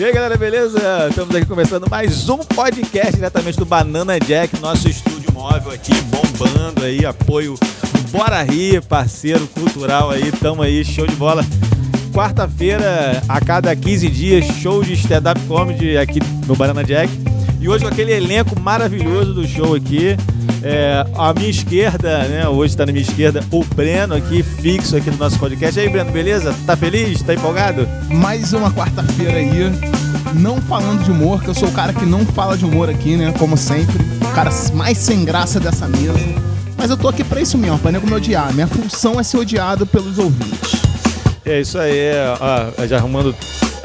[0.00, 0.78] E aí, galera, beleza?
[1.10, 6.86] Estamos aqui começando mais um podcast diretamente do Banana Jack, nosso estúdio móvel aqui, bombando
[6.86, 7.54] aí, apoio
[8.10, 11.44] Bora Rir, parceiro cultural aí, tamo aí, show de bola.
[12.14, 17.12] Quarta-feira, a cada 15 dias, show de stand-up comedy aqui no Banana Jack.
[17.60, 20.16] E hoje com aquele elenco maravilhoso do show aqui.
[20.62, 22.48] É, à minha esquerda, né?
[22.48, 25.78] Hoje está na minha esquerda o Breno aqui, fixo aqui no nosso podcast.
[25.78, 26.54] E aí, Breno, beleza?
[26.66, 27.22] Tá feliz?
[27.22, 27.88] Tá empolgado?
[28.10, 29.72] mais uma quarta-feira aí,
[30.34, 33.16] não falando de humor, que eu sou o cara que não fala de humor aqui,
[33.16, 33.32] né?
[33.38, 36.18] Como sempre, o cara mais sem graça dessa mesa.
[36.76, 38.52] Mas eu tô aqui pra isso mesmo, pra nego me odiar.
[38.52, 40.80] Minha função é ser odiado pelos ouvintes.
[41.44, 43.34] É isso aí, ó, já arrumando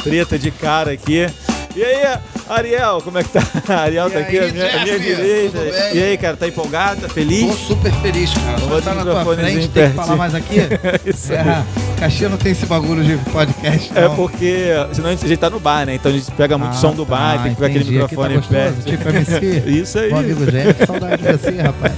[0.03, 1.27] treta de cara aqui.
[1.75, 2.17] E aí,
[2.47, 3.41] Ariel, como é que tá?
[3.81, 4.99] Ariel E tá aqui aí, à minha, minha Jeff?
[4.99, 5.57] direita.
[5.57, 5.95] Tudo bem?
[5.95, 7.01] E aí, cara, tá empolgado?
[7.01, 7.47] Tá feliz?
[7.47, 8.57] Tô super feliz, cara.
[8.57, 9.95] Vou botar o na tua frente, tem que pertinho.
[10.03, 10.57] falar mais aqui.
[11.05, 11.39] Isso aí.
[11.39, 11.63] É,
[11.99, 14.15] Caxias não tem esse bagulho de podcast, É não.
[14.15, 15.95] porque, senão a gente tá no bar, né?
[15.95, 18.01] Então a gente pega muito Ah, som do bar, tá, tem que ficar aquele entendi.
[18.01, 18.85] Aqui microfone tá gostoso, perto.
[18.85, 19.63] Tipo MC.
[19.81, 20.07] Isso aí.
[20.09, 21.93] Meu amigo Jeff, saudade de você, rapaz.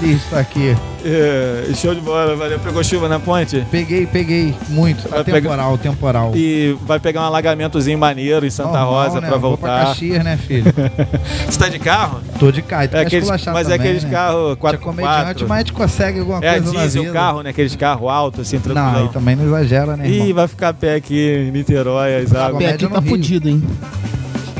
[0.00, 0.76] Feliz estar aqui.
[1.08, 2.58] É, show de bola, valeu.
[2.58, 3.64] Pegou chuva na ponte?
[3.70, 4.52] Peguei, peguei.
[4.68, 5.08] Muito.
[5.08, 6.32] Vai temporal, temporal.
[6.34, 9.28] E vai pegar um alagamentozinho maneiro em Santa Normal, Rosa né?
[9.28, 9.86] pra Vou pra voltar.
[9.86, 10.64] Caxias, né, filho?
[11.48, 12.20] Você tá de carro?
[12.40, 12.82] Tô de cá.
[12.84, 16.54] É aqueles, mas é aqueles carros Tinha 4 comediante, mas a gente consegue alguma É
[16.54, 17.14] coisa na diesel vida.
[17.14, 17.50] carro, né?
[17.50, 19.02] Aqueles carros altos, assim, Não, tranquilão.
[19.02, 20.34] aí também não exagera, né, Ih, irmão?
[20.34, 22.64] vai ficar pé aqui em Niterói, as águas.
[22.64, 23.62] Pé aqui tá fudido, hein?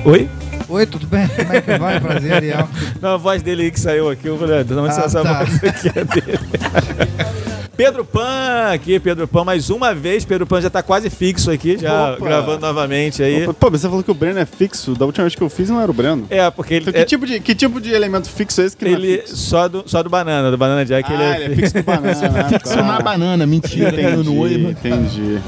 [0.04, 0.28] Oi?
[0.68, 1.28] Oi, tudo bem?
[1.28, 2.00] Como é que vai?
[2.00, 2.68] Prazer, Ariel.
[3.00, 5.44] Não, a voz dele aí que saiu aqui, eu falei, não, essa, Ah, essa tá.
[5.44, 6.38] voz aqui é dele.
[7.76, 11.76] Pedro Pan aqui, Pedro Pan, mais uma vez, Pedro Pan já tá quase fixo aqui,
[11.76, 12.24] já Opa.
[12.24, 13.44] gravando novamente aí.
[13.44, 14.94] Opa, Pô, mas você falou que o Breno é fixo.
[14.94, 16.26] Da última vez que eu fiz não era o Breno.
[16.30, 18.74] É, porque ele, Então, que, é- tipo de, que tipo de elemento fixo é esse
[18.76, 19.36] que não é ele fixo?
[19.36, 21.82] só, do, só do banana, do banana Jack, Ah, ele é, ele é fixo do
[21.84, 22.48] banana.
[22.48, 25.38] Fixo na banana, mentira, tem Entendi, entendi.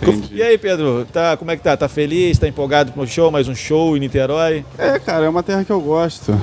[0.00, 0.28] Entendi.
[0.36, 1.76] E aí, Pedro, tá, como é que tá?
[1.76, 2.38] Tá feliz?
[2.38, 3.30] Tá empolgado pro show?
[3.30, 4.64] Mais um show em Niterói?
[4.78, 6.38] É, cara, é uma terra que eu gosto.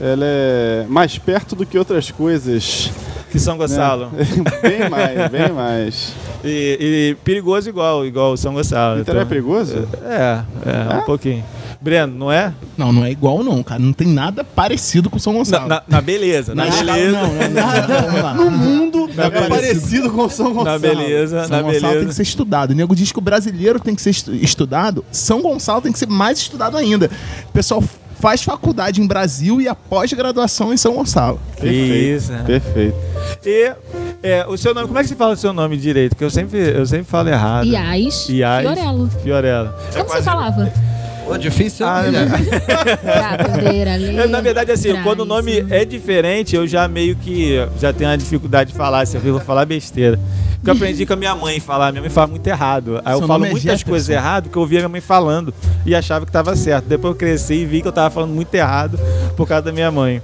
[0.00, 2.90] Ela é mais perto do que outras coisas.
[3.30, 4.10] Que São Gonçalo.
[4.62, 6.12] bem mais, bem mais.
[6.44, 8.98] E, e perigoso igual, igual São Gonçalo.
[8.98, 9.88] Niterói é então- perigoso?
[10.04, 10.40] É,
[10.94, 11.44] é, um pouquinho.
[11.80, 12.52] Breno, não é?
[12.78, 13.80] Não, não é igual não, cara.
[13.80, 15.68] Não tem nada parecido com São Na, Gonçalo.
[15.68, 17.12] na- na beleza, na, escala- beleza.
[17.12, 18.00] Não, não, nada.
[18.02, 18.34] Vamos lá.
[18.34, 19.48] No mundo Na é beleza.
[19.48, 20.64] parecido com São Gonçalo.
[20.64, 22.06] Na beleza, São na Gonçalo tem beleza.
[22.08, 22.70] que ser estudado.
[22.70, 25.04] O nego diz que o brasileiro tem que ser estu- estudado.
[25.12, 27.10] São Gonçalo tem que ser mais estudado ainda.
[27.48, 27.82] O pessoal
[28.20, 31.38] faz faculdade em Brasil e a pós-graduação em São Gonçalo.
[31.60, 32.32] Perfeito, Isso.
[32.46, 32.96] Perfeito.
[33.44, 33.72] E
[34.22, 36.10] é, o seu nome, como é que se fala o seu nome direito?
[36.10, 37.66] Porque eu sempre, eu sempre falo errado.
[37.66, 38.62] Iás, Iás.
[38.66, 39.10] Fiorello.
[39.22, 39.78] Fiorella.
[39.94, 40.72] É Como você falava?
[41.24, 42.28] Pô, difícil, Ah, né?
[44.22, 48.10] É, na verdade, assim, quando o nome é diferente, eu já meio que já tenho
[48.10, 50.18] a dificuldade de falar, se eu vou falar besteira.
[50.56, 53.00] Porque eu aprendi com a minha mãe falar, minha mãe fala muito errado.
[53.04, 53.90] Aí eu Seu falo nome é muitas Jefferson?
[53.90, 55.52] coisas errado que eu ouvia minha mãe falando
[55.84, 56.86] e achava que tava certo.
[56.86, 58.98] Depois eu cresci e vi que eu tava falando muito errado
[59.36, 60.22] por causa da minha mãe.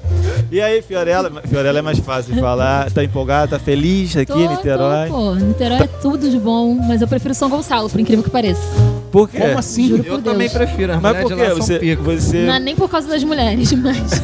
[0.50, 4.38] E aí, Fiorella, Fiorella é mais fácil de falar, tá empolgada, tá feliz aqui Tô,
[4.38, 5.08] em Niterói.
[5.08, 5.34] tô, pô.
[5.34, 8.62] Niterói é tudo de bom, mas eu prefiro São Gonçalo, por incrível que pareça.
[9.10, 9.38] Por quê?
[9.40, 9.88] Como assim?
[9.88, 10.52] Juro Eu também Deus.
[10.52, 10.92] prefiro.
[10.92, 11.34] As Mas por quê?
[11.34, 12.46] lá são Você, você...
[12.46, 14.22] Não é nem por causa das mulheres, mas.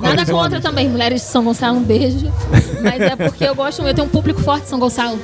[0.00, 2.32] Nada contra também, mulheres de São Gonçalo, um beijo.
[2.82, 5.18] Mas é porque eu gosto, eu tenho um público forte de São Gonçalo.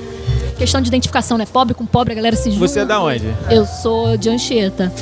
[0.58, 1.46] Questão de identificação, né?
[1.50, 2.68] Pobre com pobre, a galera se junta.
[2.68, 3.26] Você é da onde?
[3.50, 4.92] Eu sou de Anchieta.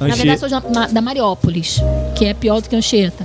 [0.00, 1.80] Na verdade, sou de- da Mariópolis,
[2.16, 3.24] que é pior do que Anchieta.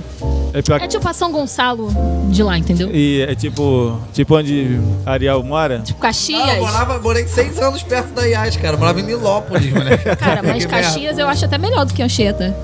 [0.52, 1.88] É pior É tipo a São Gonçalo
[2.30, 2.88] de lá, entendeu?
[2.94, 5.80] E é tipo, tipo onde Ariel mora?
[5.80, 6.48] Tipo Caxias.
[6.56, 8.74] eu morava, morei seis anos perto da IAS, cara.
[8.74, 10.16] Eu morava em Nilópolis, moleque.
[10.16, 10.70] Cara, mas Que.
[10.70, 12.56] Caxias eu acho até melhor do que Anchieta.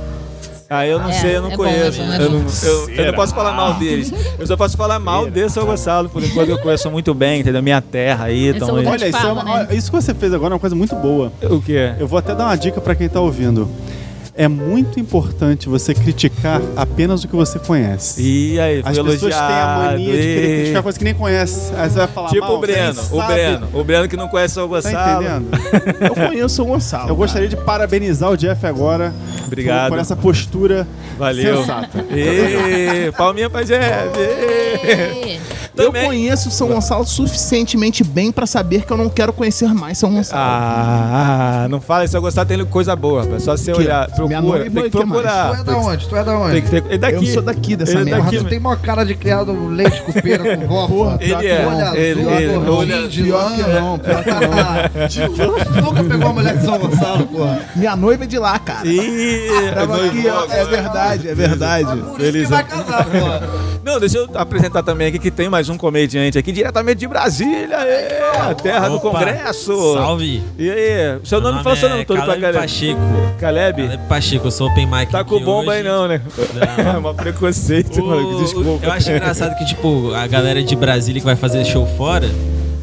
[0.68, 2.00] Ah, eu não É, sei, eu não é bom, conheço.
[2.00, 4.12] é bom, é eu, não, eu- eu não posso falar mal deles.
[4.36, 7.62] Eu só posso falar mal de São Gonçalo, por enquanto eu conheço muito bem, entendeu?
[7.62, 8.74] Minha terra aí, então.
[8.74, 9.52] Olha, isso, é fala, uma- né?
[9.68, 11.32] olha, isso que você fez agora é uma coisa muito boa.
[11.48, 11.92] O quê?
[12.00, 13.68] Eu vou até dar uma dica pra quem tá ouvindo.
[14.38, 18.20] É muito importante você criticar apenas o que você conhece.
[18.20, 21.72] E aí, As pessoas têm a mania de querer criticar coisa que nem conhece.
[21.74, 23.22] Aí você vai falar Tipo mal, o Breno, o.
[23.22, 23.68] Breno.
[23.72, 25.22] O Breno que não conhece São Tá Gonçalo.
[25.24, 25.48] entendendo?
[26.02, 27.08] Eu conheço São Gonçalo.
[27.08, 29.14] Eu gostaria de parabenizar o Jeff agora
[29.46, 29.88] Obrigado.
[29.88, 30.86] por, por essa postura
[31.18, 31.56] Valeu.
[31.58, 32.04] sensata.
[32.10, 33.80] E, palminha pra Jeff.
[34.20, 35.40] E.
[35.76, 36.06] Eu Também.
[36.06, 40.40] conheço São Gonçalo suficientemente bem pra saber que eu não quero conhecer mais São Gonçalo.
[40.42, 43.42] Ah, não fala isso, São Gonçalo tem coisa boa, rapaz.
[43.42, 43.78] Só você Que?
[43.80, 44.58] olhar pro Minha procura.
[44.58, 45.48] noiva Tem que e procurar.
[45.54, 46.08] Tu é da onde?
[46.08, 46.60] Tu é da Tem onde?
[46.62, 46.84] que ter.
[46.84, 47.14] Ele é daqui.
[47.28, 48.22] Eu sou daqui dessa Ele é merda.
[48.24, 51.62] Daqui, tu tem maior cara de criado leite com pera com vó, Porra, Ele é.
[51.62, 51.76] não.
[51.76, 54.46] Olha Ele- azul, ele- gordinho, olha- de Pior que não, pior que não.
[55.86, 57.60] Nunca pegou uma mulher de São Gonçalo, porra.
[57.74, 58.86] Minha noiva é de lá, cara.
[58.86, 60.06] Ih, agora.
[60.50, 61.86] é verdade, é verdade.
[61.86, 63.42] Por isso que Feliz vai casar, porra.
[63.84, 67.76] Não, deixa eu apresentar também aqui que tem mais um comediante aqui, diretamente de Brasília,
[67.76, 69.94] é, a terra do Congresso.
[69.94, 70.42] Salve!
[70.58, 72.58] E aí, seu nome não Meu fala seu é nome todo pra Caleb Caleb.
[72.60, 73.00] Pacheco.
[73.38, 73.82] Caleb?
[73.86, 74.15] Caleb Pacheco,
[74.46, 75.78] eu sou open mic Tá com bomba hoje.
[75.78, 76.20] aí não, né?
[76.84, 77.06] Não.
[77.06, 78.84] É um preconceito, O- mano, desculpa.
[78.86, 82.28] Eu acho engraçado que, tipo, a galera de Brasília que vai fazer show fora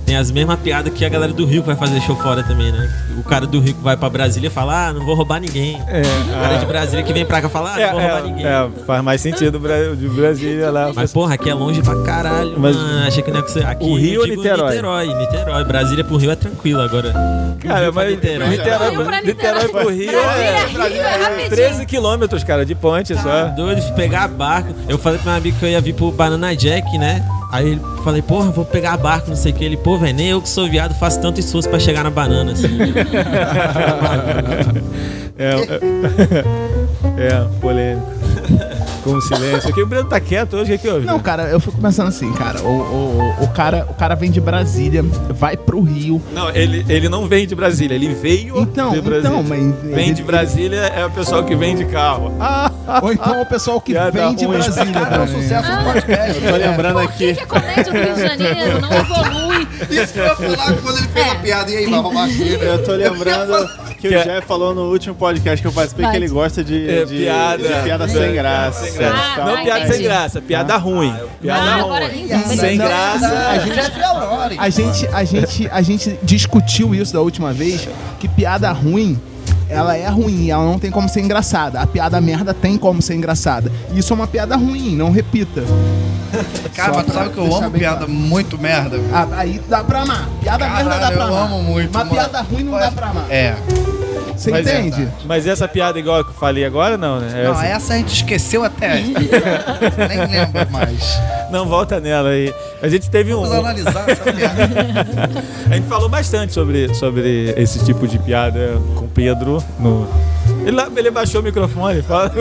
[0.06, 2.72] tem as mesmas piadas que a galera do Rio que vai fazer show fora também,
[2.72, 2.90] né?
[3.18, 5.80] O cara do Rio que vai pra Brasília fala, ah, não vou roubar ninguém.
[5.88, 8.22] É, O cara de Brasília que vem pra cá fala, ah, não vou roubar é,
[8.24, 8.46] ninguém.
[8.46, 9.60] é, faz mais sentido
[9.96, 10.92] de Brasília lá.
[10.94, 13.08] Mas, porra, aqui é longe pra caralho, Mas- mano.
[13.08, 13.66] Achei que não ia ser.
[13.66, 14.70] Aqui, O Rio ou Niterói?
[14.72, 15.64] Niterói, Niterói.
[15.64, 17.14] Brasília pro Rio é tranquilo agora.
[17.62, 18.50] Cara, pra mas Niterói.
[18.50, 21.50] Niterói, Rio pra Niterói pro Rio Brasília, é Rio, é rapidinho.
[21.50, 23.46] 13 quilômetros, cara, de ponte só.
[23.56, 24.74] doido de pegar barco.
[24.88, 27.26] Eu falei pro meu amigo que eu ia vir pro Banana Jack, né?
[27.54, 29.64] Aí ele falei, porra, vou pegar barco, não sei o que.
[29.64, 32.52] Ele, pô, velho, nem eu que sou viado faço tanto esforço pra chegar na banana,
[32.54, 32.68] assim.
[35.36, 35.50] É,
[37.18, 38.06] é, é polêmico.
[39.04, 39.70] Com silêncio.
[39.70, 41.06] Aqui o Breno tá quieto hoje, o que, que houve?
[41.06, 42.62] Não, cara, eu fico pensando assim, cara.
[42.62, 46.22] O, o, o, cara, o cara vem de Brasília, vai pro Rio.
[46.34, 49.30] Não, ele, ele não vem de Brasília, ele veio Então, de Brasília.
[49.30, 52.32] então, mas Vem ele- de Brasília é o pessoal que vem de carro.
[52.40, 52.72] Ah,
[53.02, 54.58] Ou então o pessoal que Piada vem de ruim.
[54.58, 54.94] Brasília.
[54.94, 55.42] Cara, é um também.
[55.44, 56.42] sucesso no podcast.
[56.42, 57.34] Tô lembrando Por que, aqui.
[57.36, 59.68] que a comédia do Rio de Janeiro não evolui?
[59.90, 61.30] Isso que eu ia falar quando ele fez É.
[61.32, 61.72] a piada.
[61.72, 62.58] E aí, vai roubar aqui, né?
[62.68, 63.68] Eu tô lembrando
[64.00, 66.12] que o Que é- Jeff falou no último podcast que eu participei Vai.
[66.12, 67.58] que ele gosta de, É, de- piada.
[67.64, 68.86] de piada É, sem graça.
[68.86, 69.16] sem graça.
[69.42, 69.94] Ah, não tá, piada entendi.
[69.94, 71.16] sem graça, piada ruim.
[71.42, 72.22] Piada Ah, ruim.
[72.24, 72.58] entendi.
[72.58, 73.28] Sem Não, graça.
[73.28, 73.94] não, A gente- Jeff.
[74.60, 77.88] A gente, a, gente, a gente discutiu isso da última vez,
[78.20, 79.20] que piada ruim,
[79.74, 81.80] ela é ruim, ela não tem como ser engraçada.
[81.82, 83.72] A piada merda tem como ser engraçada.
[83.94, 85.64] Isso é uma piada ruim, não repita.
[86.76, 88.12] Cara, mas tu sabe que eu amo piada claro.
[88.12, 88.98] muito merda?
[89.12, 90.28] Ah, aí dá pra amar.
[90.42, 91.46] Piada Caralho, merda dá pra eu amar.
[91.46, 92.10] amo muito, mano.
[92.12, 93.26] piada ruim não dá pra amar.
[93.30, 93.56] É.
[94.36, 95.08] Você Mas é, entende?
[95.26, 97.44] Mas essa piada igual que eu falei agora, não, né?
[97.44, 98.96] Não, Essa- essa a gente esqueceu até.
[99.00, 101.20] Nem lembra mais.
[101.52, 102.52] Não, volta nela aí.
[102.82, 103.42] A gente teve um.
[103.44, 104.64] Vamos analisar essa piada.
[105.70, 108.78] A gente falou bastante sobre, sobre esse tipo de piada
[109.14, 110.33] com o Pedro.
[110.62, 112.32] Ele, lá- ele baixou o microfone, fala.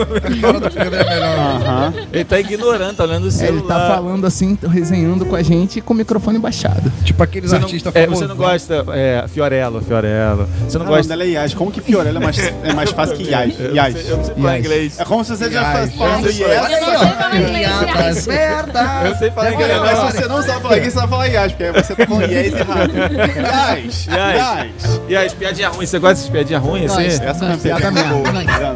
[2.13, 2.17] É.
[2.17, 3.59] Ele tá ignorando, tá olhando o É, celular.
[3.59, 6.91] ele tá falando assim, resenhando com a gente com o microfone baixado.
[7.03, 8.19] Tipo aqueles Você não, artistas é, famosos.
[8.23, 8.85] você não gosta.
[8.93, 10.47] É, Fiorello, Fiorello.
[10.67, 11.09] Você não Não, gosta.
[11.09, 11.53] dela é Iás.
[11.53, 13.53] Como que Fiorella é mais, é mais fácil que Iás?
[13.59, 13.93] Eu não Iás.
[13.93, 14.65] sei, eu não sei falar Iás.
[14.65, 14.99] inglês.
[14.99, 15.79] É como se você já Iás.
[15.79, 16.39] fosse falando Iás.
[16.39, 16.43] Yes.
[16.43, 18.27] Eu não sei falar inglês, Piadas Iás.
[18.27, 19.01] merda.
[19.05, 20.13] Eu sei falar Já inglês, vai mas.
[20.13, 22.31] Se você não sabe falar inglês, você vai falar Iás, porque aí você tá falando
[22.31, 22.91] Yes errado.
[23.37, 24.05] Iás.
[24.07, 24.37] Iás.
[24.37, 25.01] Iás.
[25.09, 25.89] E as piadinhas ruins?
[25.89, 27.03] Você gosta dessas piadinhas ruins assim?
[27.05, 28.02] Essa foi uma Piada.
[28.05, 28.23] Boa.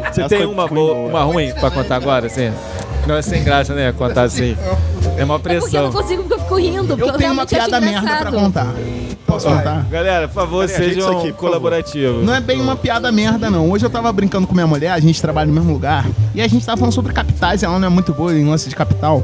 [0.02, 0.12] tá?
[0.12, 2.52] Você tem uma, boa, uma ruim pra contar agora, assim?
[3.06, 3.92] Não é sem graça, né?
[3.96, 4.56] Contar assim.
[5.16, 5.82] É uma É porque eu pressão.
[5.84, 6.86] não consigo, porque eu fico rindo.
[6.88, 8.74] Porque Eu eu, tenho uma piada merda pra contar.
[9.26, 9.86] Posso contar?
[9.90, 11.38] Galera, por favor, ajeita sejam isso aqui, por favor.
[11.38, 12.24] colaborativos.
[12.24, 13.70] Não é bem uma piada merda, não.
[13.70, 16.48] Hoje eu tava brincando com minha mulher, a gente trabalha no mesmo lugar, e a
[16.48, 19.22] gente tava falando sobre capitais, ela não é muito boa em lance de capital.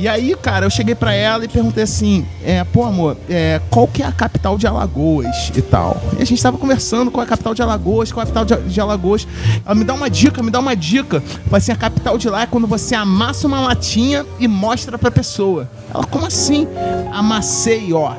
[0.00, 3.88] E aí, cara, eu cheguei pra ela e perguntei assim: é, pô, amor, é, qual
[3.88, 6.00] que é a capital de Alagoas e tal?
[6.16, 8.80] E a gente tava conversando com a capital de Alagoas, com a capital de, de
[8.80, 9.26] Alagoas.
[9.66, 11.20] Ela me dá uma dica, me dá uma dica.
[11.46, 15.10] Vai assim: a capital de lá é quando você amassa uma latinha e mostra pra
[15.10, 15.68] pessoa.
[15.92, 16.68] Ela, como assim?
[17.10, 18.12] Amassei, ó.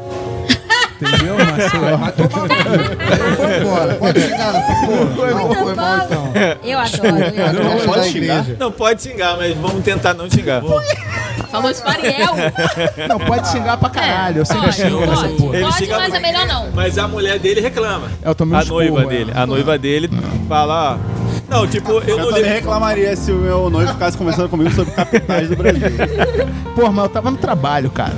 [1.01, 1.35] Entendeu?
[1.35, 1.97] Amassei, ó.
[3.35, 3.93] Foi embora.
[3.95, 5.05] Pode xingar nessa porra.
[5.31, 6.05] Não, Muito foi mal bom.
[6.05, 6.33] então.
[6.63, 7.63] Eu adoro.
[7.63, 8.45] Não Da pode xingar.
[8.59, 10.61] Não, pode xingar, mas vamos tentar não xingar.
[11.49, 12.35] Falou isso para Ariel.
[13.07, 14.39] Não, pode xingar pra caralho.
[14.39, 15.55] Eu sempre xingo nessa porra.
[15.55, 16.67] Ele Pode, mas é melhor não.
[16.73, 18.07] Mas a mulher dele reclama.
[18.21, 19.05] Eu tomei um A noiva é.
[19.07, 19.31] dele.
[19.35, 20.09] A noiva dele
[20.47, 21.19] fala, ó.
[21.49, 22.49] Não, tipo, eu Eu não também li.
[22.49, 25.81] reclamaria se o meu noivo ficasse conversando comigo sobre capitais do Brasil.
[26.75, 28.13] Pô, mas eu tava no trabalho, cara.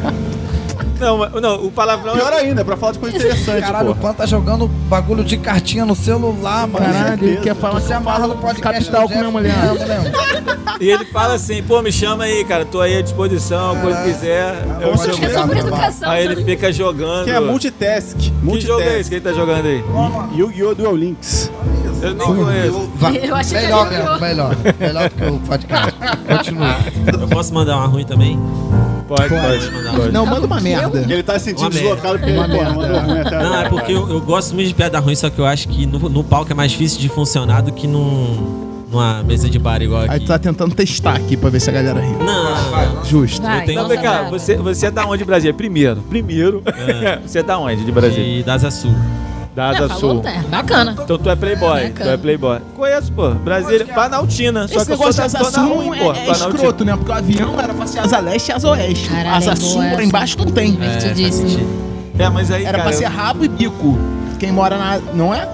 [1.01, 2.13] Não, mas- não, o palavrão.
[2.13, 4.01] Pior ainda, é pra falar de coisa interessante, Caralho, o pô.
[4.01, 6.86] Pan tá jogando bagulho de cartinha no celular, mano.
[6.86, 9.55] Caralho, ele quer falar eu amarra no podcast capital com minha mulher.
[9.55, 10.12] né?
[10.79, 12.65] E ele fala assim, pô, me chama aí, cara.
[12.65, 14.55] Tô aí à disposição, quando quiser.
[14.79, 15.25] Eu Pode chamo.
[15.25, 16.10] É sobre educação.
[16.10, 17.25] Aí ele fica jogando.
[17.25, 18.17] Que é multitask.
[18.17, 19.10] Que jogo é esse Multitask.
[19.10, 19.84] que ele tá jogando aí?
[20.36, 20.75] Yu-Gi-Oh!
[20.75, 21.51] Duel Links.
[22.01, 22.89] Eu nem conheço.
[22.96, 23.17] Vai.
[23.29, 24.22] Eu achei que melhor mesmo, pior.
[24.22, 24.55] melhor.
[24.79, 25.93] Melhor do que o podcast.
[26.27, 26.75] Continua.
[27.22, 28.39] Eu posso mandar uma ruim também?
[29.08, 29.72] Pode, pode.
[29.72, 29.93] mandar.
[29.96, 30.12] pode.
[30.12, 31.00] Não, manda uma merda.
[31.00, 32.81] Ele tá se sentindo Uma deslocado porque ele Uma porra, merda.
[32.81, 33.65] mandou ruim até Não, agora.
[33.65, 36.00] é porque eu, eu gosto muito de piada ruim, só que eu acho que no,
[36.10, 40.01] no palco é mais difícil de funcionar do que num, numa mesa de bar igual
[40.03, 40.20] Aí aqui.
[40.22, 42.12] tu tá tentando testar aqui pra ver se a galera ri.
[42.24, 43.41] Não, Justo.
[43.41, 45.53] Vai, Eu tenho- Então, vamos vem cá, você, você é da onde de Brasília?
[45.53, 46.63] Primeiro, primeiro.
[47.25, 48.38] Você é da onde de Brasília?
[48.38, 48.91] de da Asa Sul.
[49.55, 50.22] Da Asa É, Sul.
[50.25, 50.96] é, bacana.
[51.03, 51.93] Então tu é playboy, Bacana.
[52.05, 52.60] tu é playboy.
[52.75, 53.31] Conheço, pô.
[53.31, 54.65] Brasília, Planaltina.
[54.67, 56.12] Só Esse que eu sou negócio da de asa Zona sul Ruim, é, pô.
[56.12, 56.48] é Planaltina.
[56.55, 56.96] escroto, né?
[56.96, 59.10] Porque o avião era pra ser asa leste e asa oeste.
[59.10, 60.72] Caralho, asa é sul boa lá embaixo não tem.
[60.72, 61.67] Divertidíssimo.
[62.17, 63.98] É, mas aí, Era cara, pra ser rabo e bico.
[64.39, 65.00] Quem mora na.
[65.13, 65.48] Não é?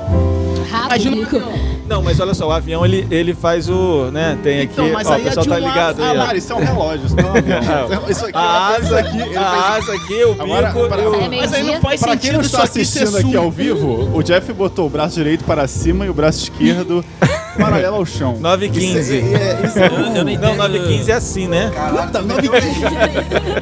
[0.70, 1.08] Rápido.
[1.08, 1.66] Imagina.
[1.88, 5.08] Não, mas olha só, o avião ele, ele faz o, né, tem aqui, Então, mas
[5.08, 6.25] ó, aí o é pessoal de tá um lado- ligado Ah, aí, ó.
[6.25, 7.36] Cara, isso é um relógio, isso não é um
[7.88, 8.10] avião.
[8.10, 11.15] Isso aqui A asa, aqui, ele a asa aqui, o bico Agora, para- e o...
[11.15, 11.82] É meio Mas aí não dia.
[11.82, 13.41] faz Pra quem não sentido isso está aqui ser assistindo aqui sul.
[13.41, 17.03] ao vivo, o Jeff botou o braço direito para cima e o braço esquerdo
[17.58, 18.38] paralelo ao chão.
[18.39, 19.00] 9 e 15.
[19.00, 20.56] Isso é- isso é- Eu, eu não Não, entendo.
[20.58, 21.72] 9 e 15 é assim, né?
[21.89, 22.36] Puta, não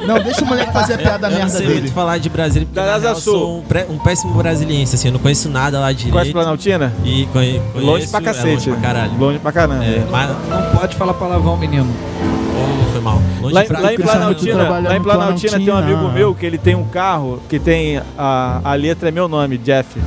[0.06, 1.80] Não, deixa o moleque fazer a piada Eu não merda sei dele.
[1.80, 3.32] muito falar de Brasília, porque Da na Asa real, eu Sul.
[3.32, 6.12] sou um, pré- um péssimo brasiliense, assim, eu não conheço nada lá direito.
[6.12, 6.92] Conhece Planaltina?
[7.04, 8.68] E conhe, conheço, Longe pra é cacete.
[8.68, 9.18] longe pra caralho.
[9.18, 9.84] Longe pra caramba.
[9.84, 11.86] É, mas, Não pode falar palavrão, menino.
[11.88, 13.20] oh, foi mal.
[13.40, 16.58] Longe Lá, pra lá em Planaltina, lá em Planaltina tem um amigo meu que ele
[16.58, 19.98] tem um carro que tem a, a letra é meu nome, Jeff.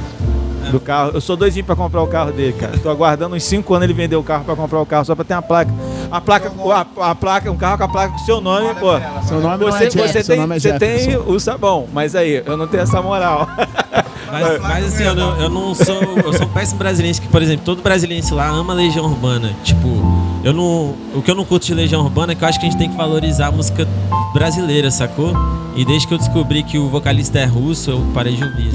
[0.71, 1.11] Do carro.
[1.13, 2.77] Eu sou doidinho pra comprar o carro dele, cara.
[2.77, 5.25] Tô aguardando uns 5 anos ele vender o carro pra comprar o carro só pra
[5.25, 5.71] ter uma placa.
[6.11, 6.51] A placa,
[6.99, 8.91] a, a placa, um carro com a placa com seu nome, pô.
[9.27, 11.87] Seu nome não Você, é Jeff, você seu tem, nome é você tem o sabão,
[11.93, 13.47] mas aí, eu não tenho essa moral.
[14.31, 15.95] Mas, mas assim, eu não, eu não sou.
[16.23, 19.55] Eu sou um péssimo brasiliense que, por exemplo, todo brasiliense lá ama Legião Urbana.
[19.63, 19.87] Tipo,
[20.43, 20.95] eu não.
[21.15, 22.77] O que eu não curto de Legião Urbana é que eu acho que a gente
[22.77, 23.87] tem que valorizar a música
[24.33, 25.33] brasileira, sacou?
[25.75, 28.71] E desde que eu descobri que o vocalista é russo, eu parei de ouvir.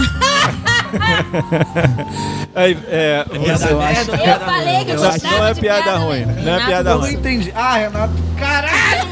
[2.55, 5.97] Aí, é, você- Eu acho- Eu falei que eu Não, gostava não é de piada
[5.97, 7.13] ruim, não é Renato piada Eu não ruim.
[7.15, 7.53] entendi.
[7.55, 8.13] Ah, Renato.
[8.39, 9.07] Caralho,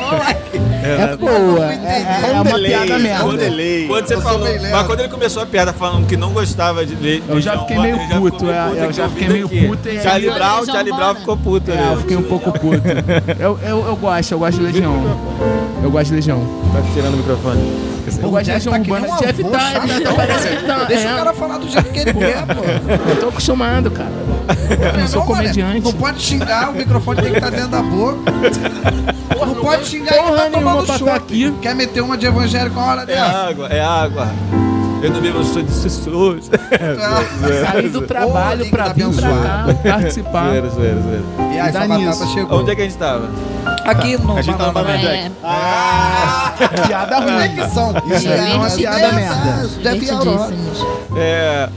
[0.00, 0.60] moleque.
[0.84, 1.66] É boa.
[1.72, 3.36] É, é uma piada um merda.
[3.36, 3.86] delay.
[3.88, 7.22] Quando você falou, mas quando ele começou a piada falando que não gostava de ler,
[7.28, 10.92] Eu já fiquei meio puto, é, eu já fiquei meio puto e Charlie Brown, Charlie
[10.94, 12.82] Brown ficou puto É, eu fiquei um pouco puto.
[13.38, 14.94] Eu, eu, eu gosto, eu gosto de Legião.
[15.82, 16.40] Eu gosto de Legião.
[16.72, 17.95] Tá tirando o microfone.
[18.22, 19.14] Eu gosto de tá nem Urbana.
[19.14, 20.84] um Jeff tá, chato, tá, tá, parece que tá.
[20.84, 21.12] Deixa é.
[21.12, 23.10] o cara falar do jeito que ele quer, pô.
[23.10, 24.10] Eu tô acostumado, cara.
[24.92, 25.80] Eu não sou Não, comediante.
[25.80, 28.32] Não pode xingar, o microfone tem que estar dentro da boca.
[29.46, 31.52] Não pode xingar porra ele tá tomando tá aqui.
[31.60, 33.48] Quer meter uma de evangélico uma hora É dessa?
[33.48, 34.28] água, é água.
[35.02, 36.50] Eu não bebo sou de sussurros.
[37.70, 40.48] Saí do trabalho Ô, pra tá vir pra cá, participar.
[40.48, 41.22] Zoeira, zoeira, zoeira.
[41.52, 42.26] E aí, batata nisso.
[42.32, 42.60] chegou.
[42.60, 43.28] Onde é que a gente tava?
[43.84, 45.32] Aqui no A gente tá no Banana Banana Jack.
[46.82, 47.54] É, Piada é ruim.
[47.54, 47.94] que são?
[48.16, 49.68] Isso é uma piada merda.
[49.82, 50.06] Deve.
[51.16, 51.68] É.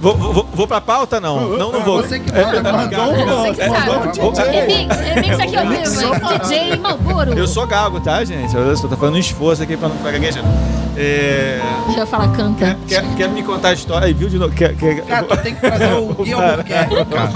[0.00, 1.58] Vou, vou, vou pra pauta, não?
[1.58, 2.02] Não, não vou.
[2.02, 2.96] Você que manda, É, manda.
[2.96, 4.18] Você que é, sabe.
[4.18, 6.38] vou- Remix, remix aqui ao vivo.
[6.42, 7.38] DJ Malboro.
[7.38, 8.50] Eu sou gago, tá, gente?
[8.50, 10.48] Só, tô fazendo um esforço aqui pra não ficar gaguejando.
[11.02, 11.58] É.
[11.94, 12.76] Já fala, canta.
[12.86, 14.06] Quer, quer me contar a história?
[14.06, 14.54] Aí, viu de novo?
[14.54, 15.00] Quer, quer...
[15.02, 17.30] Cara, tu tem que trazer o Gui Albuquerque, cara.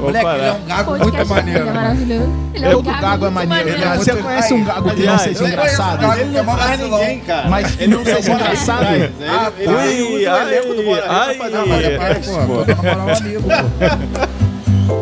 [0.00, 1.68] Moleque, ele é um gago muito Podcast maneiro.
[1.68, 2.32] É maravilhoso.
[2.54, 3.78] Ele é um gago, gago é muito maneiro.
[3.78, 3.98] maneiro.
[3.98, 6.00] Você conhece um gago que não seja eu engraçado?
[6.00, 6.20] gago.
[6.20, 7.48] Ele não faz ninguém, cara.
[7.50, 8.94] Mas que não seja engraçado?
[8.94, 9.12] Ele,
[9.58, 11.34] ele, Ui, ele usa o ai, elenco do ai.
[11.34, 12.14] pra fazer um é
[12.46, 14.40] pô, tô amigo, pô.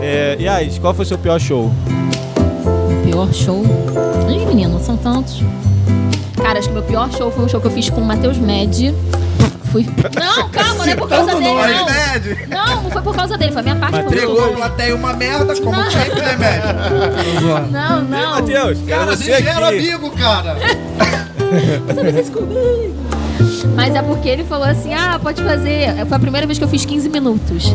[0.03, 1.73] É, Yas, qual foi o seu pior show?
[3.05, 3.65] Pior show.
[4.29, 5.43] Ih, menino, são tantos.
[6.49, 8.39] Cara, acho que meu pior show foi um show que eu fiz com o Matheus
[8.39, 8.95] Med.
[9.71, 9.85] Fui.
[10.19, 11.85] Não, calma, não é por causa dele, não.
[11.85, 15.13] Ned, Não, não foi por causa dele, foi a minha parte entregou a plateia uma
[15.13, 17.69] merda, como sempre, né, médio?
[17.71, 18.31] Não, não.
[18.31, 20.57] Matheus, Cara, cara, você era amigo, cara.
[21.87, 22.33] Você.
[23.75, 25.95] Mas é porque ele falou assim: ah, pode fazer.
[26.07, 27.75] Foi a primeira vez que eu fiz 15 minutos.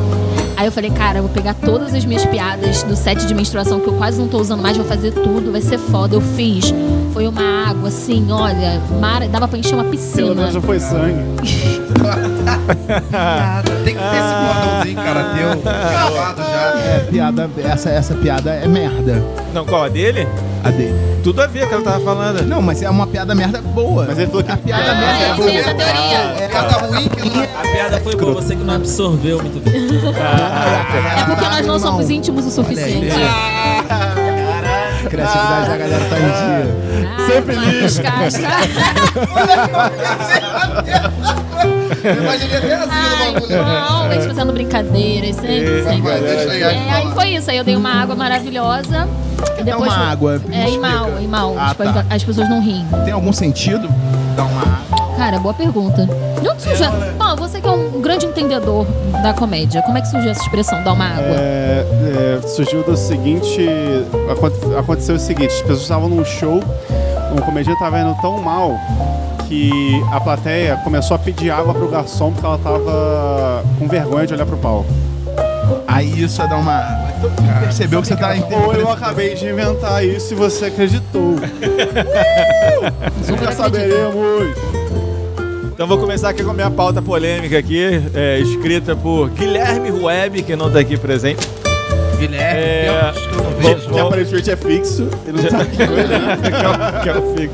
[0.58, 3.80] Aí eu falei, cara, eu vou pegar todas as minhas piadas do set de menstruação,
[3.80, 6.15] que eu quase não tô usando mais, vou fazer tudo, vai ser foda.
[6.15, 6.74] Eu fiz.
[7.13, 9.27] Foi uma água, assim, olha, mar...
[9.27, 10.34] dava pra encher uma Pelo piscina.
[10.34, 11.24] menos não foi sangue.
[13.84, 15.62] Tem que ter esse bordãozinho, cara, teu.
[15.62, 16.79] Gravado já.
[16.79, 19.24] É, piada, essa, essa piada é merda.
[19.53, 19.84] Não, qual?
[19.84, 20.27] A dele?
[20.63, 20.93] A dele.
[21.24, 22.41] Tudo a ver que ela tava falando.
[22.48, 24.05] Não, mas é uma piada merda boa.
[24.08, 25.48] Mas ele falou que- a piada Ah, merda é eu boa.
[25.48, 26.50] sei essa teoria.
[26.50, 29.74] Piada ruim que não A piada foi boa, você que não absorveu muito bem.
[29.75, 33.08] É porque nós não somos íntimos o suficiente.
[33.89, 34.23] A
[35.13, 37.08] criatividade da galera tá em dia.
[37.08, 37.55] Ah, Sempre.
[42.03, 46.01] Eu imaginei até assim Ai, não, eles fazendo brincadeiras, sempre, sempre.
[46.01, 49.08] Vai, deixa aí, É, aí foi isso, aí eu dei uma água maravilhosa.
[49.60, 51.55] E depois uma foi- água, É, e mal, e mal.
[51.58, 52.05] Ah, Tipo, tá.
[52.10, 52.86] as pessoas não riem.
[53.05, 53.88] Tem algum sentido?
[54.36, 55.15] Dá uma água.
[55.17, 56.08] Cara, boa pergunta.
[56.41, 56.88] De onde surgiu?
[57.20, 58.86] Ó, você que é um grande entendedor
[59.24, 61.24] da comédia, como é que surgiu essa expressão, dar uma água?
[61.36, 61.86] É,
[62.43, 63.67] é, surgiu do seguinte.
[64.32, 66.60] aconte- Aconteceu o seguinte: as pessoas estavam num show,
[67.32, 68.77] um comediante estava indo tão mal
[69.48, 69.72] que
[70.12, 74.46] a plateia começou a pedir água pro garçom porque ela tava com vergonha de olhar
[74.46, 74.86] pro palco.
[75.88, 76.82] Aí isso é dar uma
[77.20, 77.29] tu
[77.62, 78.34] percebeu que você tá
[78.65, 81.36] Ou eu acabei de inventar isso e você acreditou.
[83.27, 84.83] Nunca saberemos.
[85.74, 90.44] Então vou começar aqui com a minha pauta polêmica aqui, é, escrita por Guilherme Web,
[90.44, 91.48] que não tá aqui presente.
[92.20, 93.89] Guilherme, É, que eu não vejo.
[93.89, 95.10] Que aparentemente é fixo.
[95.27, 96.38] Ele não sabe que coisa, né?
[97.01, 97.53] que eu, que eu fico.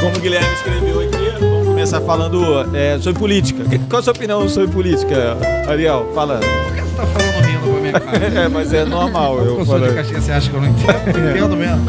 [0.00, 2.40] Como o Guilherme escreveu aqui, vamos começar falando
[2.74, 3.64] é, sobre política.
[3.90, 5.36] Qual a sua opinião sobre política,
[5.68, 6.08] Ariel?
[6.14, 6.38] Fala.
[6.38, 8.20] Por que você tá falando rindo pra minha cara?
[8.44, 9.38] É, mas é normal.
[9.38, 9.94] Eu, Eu sou de falo.
[9.96, 11.18] Caxias, você acha que eu não entendo?
[11.18, 11.84] Eu entendo mesmo.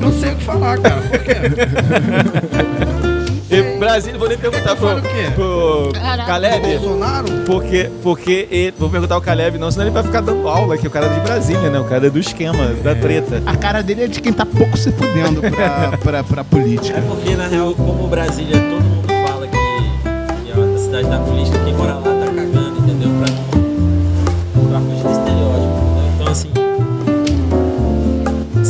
[0.00, 1.00] Não sei o que falar, cara.
[1.02, 1.34] Por quê?
[3.52, 5.30] E Brasília, vou nem perguntar pro, Fala o quê?
[5.34, 5.92] pro.
[6.26, 6.66] Caleb.
[6.78, 7.28] Bolsonaro?
[7.46, 10.86] Porque, porque ele, vou perguntar ao Caleb, não, senão ele vai ficar dando aula, que
[10.86, 11.78] o cara é de Brasília, né?
[11.78, 13.42] O cara é do esquema, da treta.
[13.44, 16.96] A cara dele é de quem tá pouco se fudendo pra, pra, pra política.
[16.98, 21.18] É porque, na real, como Brasília, todo mundo fala que, que é a cidade da
[21.18, 22.11] política, quem mora lá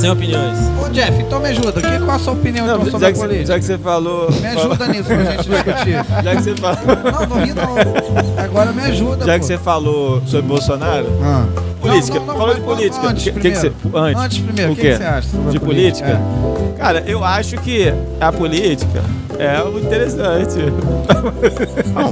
[0.02, 0.58] Sem opiniões.
[0.84, 1.80] Ô, Jeff, então me ajuda.
[1.80, 3.46] Que, qual a sua opinião Não, então, sobre já, a que, você- política?
[3.52, 4.30] já que você falou.
[4.32, 6.04] Me ajuda nisso pra gente discutir.
[6.24, 6.76] Já que você falou.
[7.12, 8.44] Não, não ri não.
[8.44, 9.38] Agora me ajuda, Já pô.
[9.38, 11.46] que você falou sobre Bolsonaro, Ah.
[11.80, 13.06] política, Não, não, não, falou de política.
[13.08, 14.06] Antes, que, que que você, primeiro.
[14.06, 16.08] antes, Antes primeiro, o que, você acha de política?
[16.08, 16.78] É.
[16.78, 19.02] Cara, eu acho que a política
[19.42, 20.56] é algo interessante.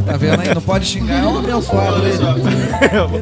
[0.07, 0.55] Tá vendo aí?
[0.55, 2.03] Não pode xingar, é um abençoado.
[2.07, 2.19] Ele.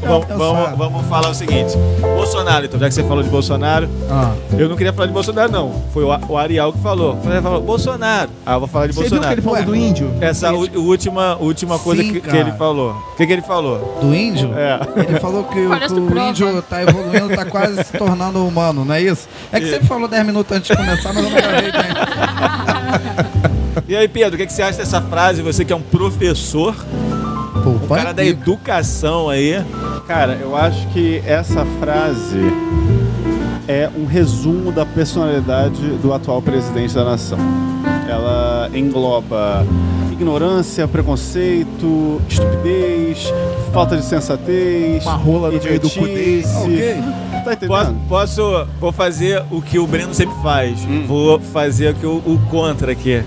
[0.01, 4.33] vamos, vamos, vamos falar o seguinte: Bolsonaro, então, já que você falou de Bolsonaro, Ah.
[4.59, 5.73] eu não queria falar de Bolsonaro, não.
[5.93, 7.19] Foi o, o Ariel que falou.
[7.25, 8.31] Ele falou, Bolsonaro.
[8.45, 9.35] Ah, eu vou falar de Você viu que Bolsonaro.
[9.35, 10.11] ele falou Ué, do índio?
[10.21, 12.93] Essa u- última, última coisa Sim, que, que ele falou.
[13.13, 13.99] O que, que ele falou?
[14.01, 14.51] Do índio?
[14.57, 14.81] É.
[15.09, 18.95] Ele falou que, o- que o índio tá evoluindo, tá quase se tornando humano, não
[18.95, 19.29] é isso?
[19.53, 21.81] É que E- você falou 10 minutos antes de começar, mas eu não gravei bem.
[23.87, 25.43] E aí, Pedro, o que, que você acha dessa frase?
[25.43, 26.75] Você que é um professor,
[27.63, 29.63] Pô, um cara da educação aí.
[30.07, 32.41] Cara, eu acho que essa frase
[33.67, 37.39] é um resumo da personalidade do atual presidente da nação.
[38.09, 39.67] Ela engloba
[40.11, 43.33] ignorância, preconceito, estupidez,
[43.73, 46.39] falta de sensatez, Uma rola no meio do cu dele.
[46.41, 46.57] idiotice.
[46.57, 46.95] Ok.
[47.45, 48.09] Tá Posso, entendendo?
[48.09, 50.79] posso- Vou fazer o que o Breno sempre faz.
[51.07, 53.23] Vou fazer o, que o, o contra aqui.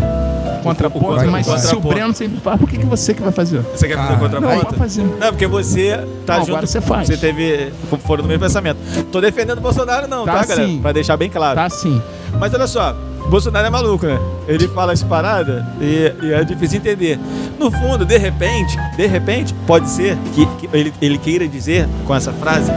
[0.61, 1.87] Contraponto, contra- mas se o contraponto.
[1.89, 3.61] Breno sempre faz, por que, que você que vai fazer?
[3.75, 4.65] Você quer fazer o Cara, Não, contraponto?
[4.65, 5.03] pode fazer.
[5.03, 6.51] Não, porque você tá Não, junto.
[6.51, 7.07] agora você faz.
[7.07, 7.71] Você teve.
[8.05, 8.77] Foram no mesmo pensamento.
[9.11, 10.67] Tô defendendo o Bolsonaro, não, tá, Tá galera?
[10.67, 10.79] sim.
[10.81, 11.55] Pra deixar bem claro.
[11.55, 12.01] Tá sim.
[12.39, 12.95] Mas olha só,
[13.29, 14.19] Bolsonaro é maluco, né?
[14.47, 17.19] Ele fala as paradas e, e é difícil entender.
[17.59, 22.15] No fundo, de repente, de repente, pode ser que, que ele, ele queira dizer com
[22.15, 22.71] essa frase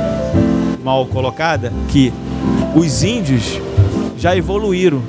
[0.82, 2.12] mal colocada que
[2.74, 3.59] os índios
[4.24, 5.02] já evoluíram.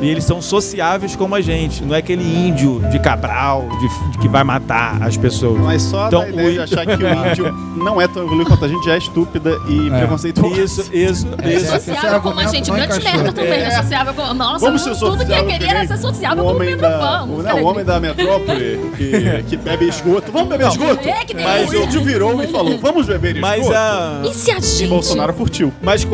[0.00, 1.82] E eles são sociáveis como a gente.
[1.84, 5.60] Não é aquele índio de Cabral, de, de que vai matar as pessoas.
[5.60, 8.50] Mas só Então, da ideia o- de achar que o índio não é tão evoluído
[8.50, 9.98] quanto a gente já é estúpida e É.
[9.98, 10.60] preconceituosa.
[10.60, 11.74] Isso, isso, É, isso.
[11.74, 11.78] é.
[11.78, 13.66] Sociável como a gente, não grande merda também, né?
[13.66, 13.70] É.
[13.82, 14.34] Sociável como.
[14.34, 16.82] Nossa, Vamos ser tudo que eu sociável queria era ser sociável o como homem Pedro
[16.90, 17.28] da, Pão.
[17.30, 20.30] o, não, o homem da metrópole que, que bebe esgoto.
[20.32, 21.08] Vamos beber esgoto?
[21.08, 21.34] É, que.
[21.34, 23.58] Mas o índio virou e falou, vamos beber esgoto?
[23.58, 24.20] Mas a.
[24.24, 24.86] E se a E gente.
[24.88, 25.72] Bolsonaro curtiu.
[25.80, 26.06] Mas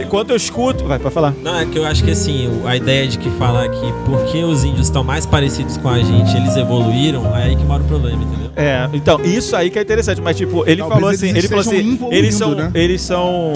[0.00, 0.84] enquanto eu escuto.
[0.84, 1.32] Vai, pra falar.
[1.42, 4.42] Não, é que eu acho que assim, o- a ideia de que falar que porque
[4.42, 7.86] os índios estão mais parecidos com a gente, eles evoluíram, é aí que mora o
[7.86, 8.50] problema, entendeu?
[8.56, 11.48] É, então, isso aí que é interessante, mas tipo, ele Talvez falou assim, eles ele
[11.48, 12.70] falou assim, eles são, né?
[12.74, 13.52] eles são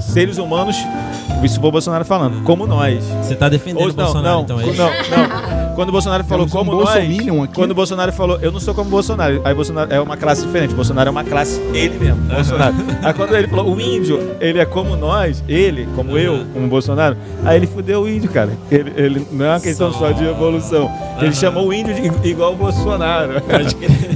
[0.00, 0.76] seres humanos,
[1.42, 3.02] isso foi o Bolsonaro falando, como nós.
[3.22, 5.10] Você tá defendendo Ou, o não, Bolsonaro, não, então, é não, isso?
[5.10, 5.65] não.
[5.76, 7.28] Quando o Bolsonaro falou Temos um como nós, aqui.
[7.54, 10.74] quando o Bolsonaro falou, eu não sou como Bolsonaro, aí Bolsonaro é uma classe diferente,
[10.74, 12.74] Bolsonaro é uma classe ele mesmo, Bolsonaro.
[13.02, 17.14] Aí quando ele falou, o índio, ele é como nós, ele, como eu, como Bolsonaro,
[17.44, 18.52] aí ele fudeu o índio, cara.
[18.70, 20.90] Ele, ele não é uma questão só de evolução.
[21.20, 23.34] Ele chamou o índio de, igual o Bolsonaro.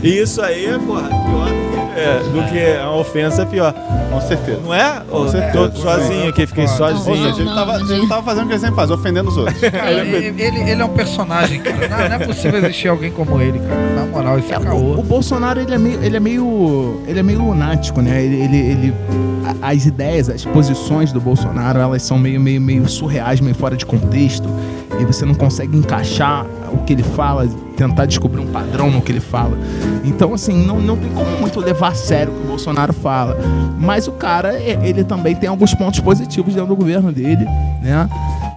[0.03, 3.75] E isso aí é, porra, pior é, do que a ofensa é pior.
[4.11, 4.61] Com certeza.
[4.65, 5.03] Não é?
[5.11, 5.69] Ô, certeza.
[5.71, 6.95] Tô sozinho aqui, fiquei Concordo.
[6.95, 7.29] Ou sozinho.
[7.35, 9.61] seja, ele tava, ele tava fazendo o que ele sempre faz, ofendendo os outros.
[9.63, 11.89] Ele, ele, ele é um personagem, cara.
[11.89, 13.95] Não, não é possível existir alguém como ele, cara.
[13.95, 14.99] Na moral, isso é, É, o, caô.
[14.99, 18.23] o Bolsonaro ele é meio, ele é meio, ele é meio lunático, né?
[18.23, 18.95] Ele, ele, ele-
[19.63, 23.77] a- as ideias, as posições do Bolsonaro, elas são meio, meio, meio surreais, meio fora
[23.77, 24.49] de contexto.
[25.01, 27.47] E você não consegue encaixar o que ele fala,
[27.81, 29.57] tentar descobrir um padrão no que ele fala.
[30.05, 33.39] Então, assim, não, não tem como muito levar a sério o que o Bolsonaro fala.
[33.79, 37.47] Mas o cara, ele também tem alguns pontos positivos dentro do governo dele,
[37.83, 38.07] né?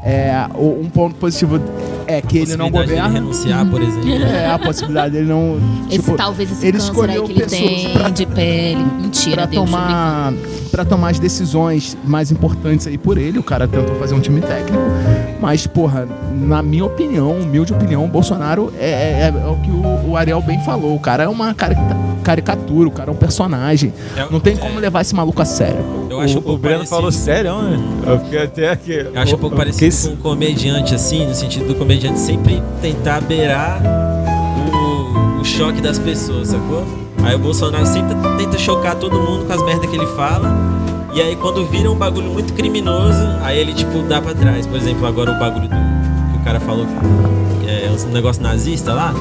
[0.03, 1.57] É, um ponto positivo
[2.05, 3.07] é que ele não governa.
[3.07, 4.11] renunciar, por exemplo.
[4.11, 5.57] É, a possibilidade dele não.
[5.89, 8.85] Esse tipo, talvez esse ele escolheu que ele pessoas tem pra- de pele.
[9.01, 9.63] Mentira, pra Deus.
[9.63, 10.33] tomar
[10.69, 13.39] para tomar as decisões mais importantes aí por ele.
[13.39, 14.83] O cara tentou fazer um time técnico,
[15.43, 18.89] mas porra, na minha opinião, humilde opinião, o Bolsonaro é,
[19.27, 20.95] é- é o que o, o Ariel bem falou.
[20.95, 21.81] O cara é uma carica-
[22.23, 23.93] caricatura, o cara é um personagem.
[24.15, 25.83] É- Não tem como levar esse maluco a sério.
[26.09, 26.95] Eu acho um o, o pouco Breno parecido.
[26.95, 27.79] falou sério, né?
[28.07, 28.93] Eu fiquei até aqui.
[28.93, 33.19] Eu acho um pouco parecido com um comediante, assim, no sentido do comediante sempre tentar
[33.21, 33.81] beirar
[34.71, 36.85] o, o o choque das pessoas, sacou?
[37.21, 40.49] Aí o Bolsonaro sempre tenta chocar todo mundo com as merdas que ele fala.
[41.13, 44.65] E aí quando vira um bagulho muito criminoso, aí ele tipo dá pra trás.
[44.65, 48.93] Por exemplo, agora o bagulho do, que o cara falou que é um negócio nazista
[48.93, 49.13] lá.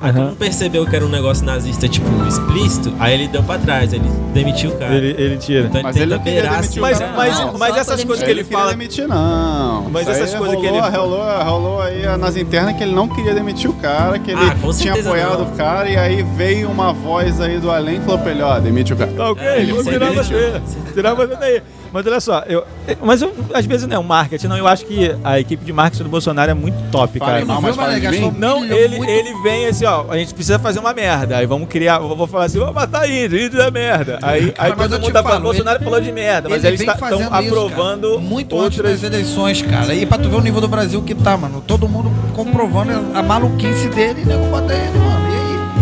[0.00, 0.24] Aí todo Aham.
[0.28, 4.08] mundo percebeu que era um negócio nazista, tipo, explícito, aí ele deu pra trás, ele
[4.32, 4.94] demitiu o cara.
[4.94, 5.66] Ele, ele tira.
[5.66, 8.04] Então Mas ele ele tenta não queria demitir o Mas, cara, mas, não, mas essas
[8.04, 8.70] coisas que Ele ele queria fala.
[8.72, 9.88] demitir, não.
[9.90, 12.92] Mas Isso aí essas coisas que rolou, ele- Rolou, rolou aí nas internas que ele
[12.94, 15.52] não queria demitir o cara, que ele Ah, tinha apoiado não.
[15.52, 18.58] o cara, e aí veio uma voz aí do além e falou pra ele, ó,
[18.58, 19.10] demite o cara.
[19.12, 20.60] Tá ok, É, ele vou sempre tirar você.
[20.94, 21.62] Tirar você daí.
[21.92, 22.64] Mas olha só, eu,
[23.02, 24.56] mas eu, às vezes não é um marketing, não.
[24.56, 27.44] Eu acho que a equipe de marketing do Bolsonaro é muito top, Fala cara.
[27.44, 28.18] Não, Não, mas fala de Mané?
[28.18, 28.34] mim?
[28.38, 31.36] Não, ele, muito- ele vem assim, ó, a gente precisa fazer uma merda.
[31.38, 34.18] Aí vamos criar, eu vou falar assim, vamos matar índio, índio é merda.
[34.22, 36.80] Aí, Cara, aí todo mundo tá falando, falo, Bolsonaro falou de merda, mas ele eles
[36.80, 39.00] estão isso, aprovando cara, muito antes outras...
[39.00, 39.94] das eleições, cara.
[39.94, 41.62] E pra tu ver o nível do Brasil que tá, mano.
[41.66, 45.27] Todo mundo comprovando a maluquice dele e nego bota ele, mano.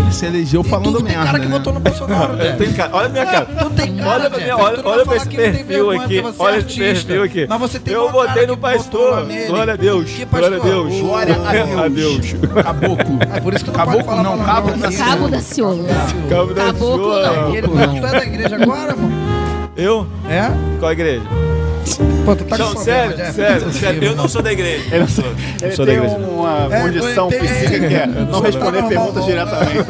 [0.06, 1.52] Ele se elegeu E falando tu tem merda, cara que né?
[1.58, 2.56] votou no Bolsonaro, velho.
[2.56, 3.46] tenho cara- olha a minha cara.
[3.46, 5.90] Tu tem cara, Olha pra minha, olha, não olha pra esse que não tem perfil
[5.90, 6.20] aqui.
[6.20, 7.46] você Olha é esse perfil aqui.
[7.48, 9.26] Mas você tem Eu votei no que pastor.
[9.48, 10.10] Glória a Deus.
[10.10, 10.60] Que Glória a?
[10.60, 11.00] Deus.
[11.00, 11.36] Glória
[11.84, 12.34] a Deus.
[12.62, 13.18] Caboclo.
[13.34, 15.84] É por isso que não Caboclo não, palavrão cabo da Cabo da Ciolo.
[16.28, 17.50] Cabo da não.
[17.52, 19.12] E ele tá, tu é da igreja agora, mano?
[19.76, 20.06] Eu?
[20.28, 20.50] É?
[20.78, 21.22] Qual igreja?
[22.24, 24.04] Pô, tu tá Não, com sério, problema, sério, Não é sério.
[24.04, 24.84] Eu não sou da igreja.
[24.90, 25.24] Ele, Não sou.
[25.62, 26.16] ele sou da tem igreja.
[26.18, 29.86] uma É, condição tem- psíquica que é não responder da- perguntas diretamente.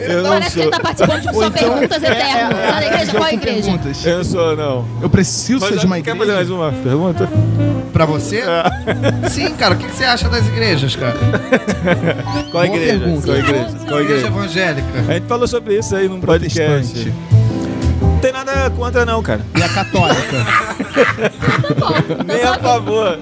[0.00, 0.62] Eu não Parece que sou.
[0.62, 2.56] ele tá participando de só perguntas eternas.
[2.70, 3.62] Sai da igreja, qual igreja?
[3.62, 4.06] perguntas.
[4.06, 4.88] Eu não sou, não.
[5.00, 6.54] Eu preciso Mas ser de uma quer fazer mais igreja.
[6.54, 7.28] uma pergunta?
[7.92, 8.42] Pra você?
[9.30, 9.74] Sim, cara.
[9.74, 11.14] O que que você acha das igrejas, cara?
[12.50, 12.98] Qual igreja?
[13.24, 13.66] Qual igreja?
[13.86, 14.26] Qual Igreja igreja?
[14.26, 14.88] evangélica.
[15.08, 17.12] A gente falou sobre isso aí num podcast.
[18.22, 19.44] Tem nada contra, não, cara.
[19.52, 20.46] E a católica.
[22.26, 23.18] Nem a favor.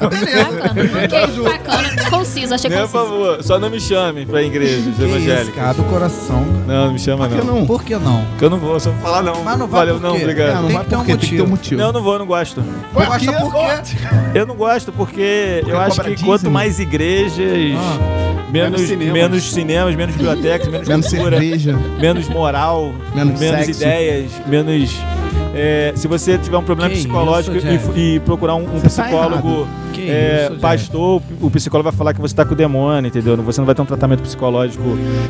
[0.00, 2.10] Ok, bacana.
[2.10, 2.98] Conciso, achei Nem a conciso.
[3.04, 3.42] favor.
[3.42, 5.54] Só não me chame pra igrejas evangélicas.
[5.54, 6.44] cara, do coração.
[6.66, 7.54] Não, não me chama, Por que não.
[7.56, 7.66] não?
[7.66, 8.24] Por que não?
[8.30, 9.42] Porque eu não vou, só vou falar não.
[9.44, 10.20] Mas não vai Valeu, por não, quê?
[10.20, 10.62] É, obrigado.
[10.62, 11.80] não Tem que ter um porque tem que ter um motivo.
[11.80, 12.62] Não, eu não vou, eu não gosto.
[12.62, 13.96] Não gosta por quê?
[14.34, 16.52] Eu não gosto porque eu acho cobra que quanto dízimo.
[16.52, 17.38] mais igrejas,
[17.76, 18.42] Ah.
[18.50, 19.12] menos, Menos cinemas.
[19.14, 21.76] menos cinemas, menos bibliotecas, menos, Menos cultura, cerveja.
[22.00, 23.82] menos moral, Menos menos sexo.
[23.82, 24.96] ideias, menos.
[25.58, 28.88] É, se você tiver um problema Que psicológico isso, e, e procurar um, um tá
[28.88, 33.08] psicólogo Que é, isso, pastor, o psicólogo vai falar que você tá com o demônio,
[33.08, 33.36] entendeu?
[33.38, 34.82] Você não vai ter um tratamento psicológico.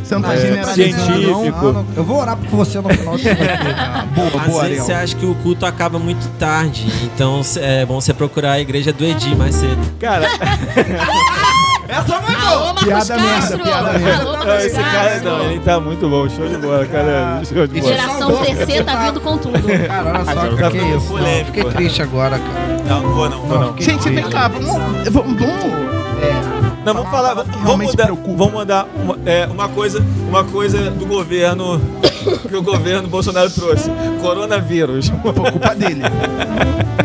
[0.03, 1.65] Você não tá É, generalizando, científico.
[1.67, 1.73] não?
[1.73, 4.05] Não, Eu vou orar por você no final cara.
[4.15, 8.01] Boa, Às boa, vezes você acha que o culto acaba muito tarde, então é bom
[8.01, 9.79] você procurar a igreja do Edi mais cedo.
[9.99, 10.27] Cara,
[11.89, 14.23] Essa foi Alô, Marcos Piada merda, piada merda.
[14.23, 15.25] Alô, Marcos esse cara Castro.
[15.31, 17.41] não, ele tá muito bom, show de bola, cara.
[17.45, 17.93] Show de bola.
[17.95, 19.59] Geração TC tá vindo com tudo.
[19.89, 20.97] Cara, olha só, Tá cara, que ficando isso.
[20.99, 21.47] Não, polêmico.
[21.47, 22.83] fiquei triste agora, cara.
[22.87, 23.79] Não, não vou não, vou não.
[23.79, 24.69] Gente, vem cá, vamos.
[25.11, 25.41] Vamos.
[25.41, 25.89] vamos
[26.23, 26.48] é,
[26.89, 31.81] Não, vamos falar, vamos, mudar, vamos mandar uma, é, uma coisa, uma coisa do governo
[32.49, 33.91] que o governo Bolsonaro trouxe,
[34.23, 35.11] coronavírus.
[35.23, 36.01] Pô, culpa dele.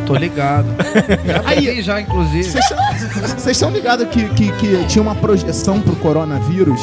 [0.05, 0.67] Tô ligado.
[1.25, 2.43] Já Aí- já, inclusive.
[2.43, 6.79] Vocês estão- Vocês estão ligados que, que, que tinha uma projeção pro coronavírus?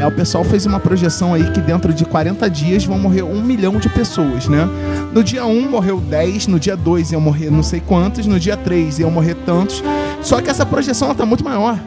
[0.00, 3.40] É, o pessoal fez uma projeção aí que dentro de 40 dias vão morrer um
[3.40, 4.68] milhão de pessoas, né?
[5.12, 8.56] No dia 1 morreu 10, no dia 2 iam morrer não sei quantos, no dia
[8.56, 9.82] 3 iam morrer tantos.
[10.22, 11.78] Só que essa projeção ela tá muito maior.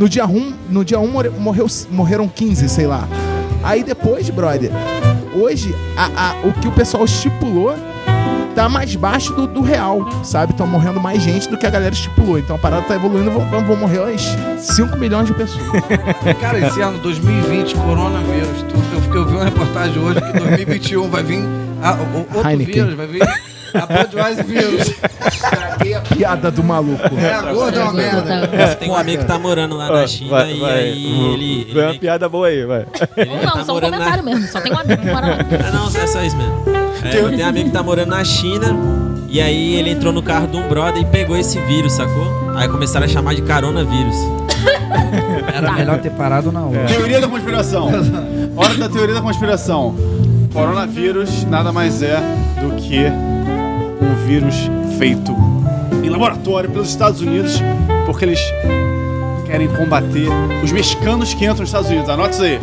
[0.00, 1.06] No dia 1, no dia 1
[1.38, 3.06] morreu, morreram 15, sei lá.
[3.62, 4.70] Aí depois, brother,
[5.34, 7.74] hoje a, a- o que o pessoal estipulou
[8.54, 10.52] tá mais baixo do, do real, sabe?
[10.52, 12.38] Estão morrendo mais gente do que a galera estipulou.
[12.38, 14.22] Então a parada tá evoluindo, vão, vão morrer umas
[14.58, 15.66] 5 milhões de pessoas.
[16.40, 18.82] Cara, esse ano 2020, coronavírus, tudo.
[18.94, 21.44] Eu, fiquei- eu vi uma reportagem hoje que 2021 vai vir
[21.82, 22.72] a, o, outro Heineken.
[22.74, 23.22] vírus, vai vir
[23.74, 24.94] a Budweiser vírus.
[26.16, 27.02] Piada do maluco.
[27.18, 28.46] É, a gorda é uma merda.
[28.68, 30.72] Você tem um amigo que tá morando lá na China Vai, e vai.
[30.74, 31.60] aí ele.
[31.62, 32.86] ele Foi uma piada boa aí, vai.
[33.16, 34.46] ele Não, tá só um morando na- comentário mesmo.
[34.48, 35.38] Só tem um amigo que mora lá.
[35.68, 36.64] Ah, não, é só isso mesmo.
[37.02, 38.76] É, eu tenho um amigo que tá morando na China
[39.28, 42.52] e aí ele entrou no carro de um brother e pegou esse vírus, sacou?
[42.56, 44.16] Aí começaram a chamar de coronavírus.
[45.54, 46.84] Era melhor ter parado na hora.
[46.86, 47.88] Teoria da conspiração.
[48.56, 49.94] Hora da teoria da conspiração.
[50.52, 52.20] Coronavírus nada mais é
[52.60, 53.04] do que
[54.00, 54.54] um vírus
[54.98, 55.34] feito
[56.02, 57.60] em laboratório pelos Estados Unidos,
[58.06, 58.40] porque eles
[59.46, 60.28] querem combater
[60.62, 62.08] os mexicanos que entram nos Estados Unidos.
[62.08, 62.58] Anota isso aí.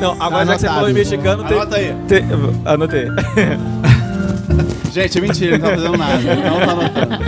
[0.00, 0.74] Não, agora já que você anotado.
[0.74, 1.94] falou em mexicano, tem, Anota aí.
[2.08, 2.24] tem,
[2.64, 3.06] anotei.
[4.92, 6.14] Gente, é mentira, ele não tá fazendo nada.
[6.22, 7.24] Ele Não tá anotando.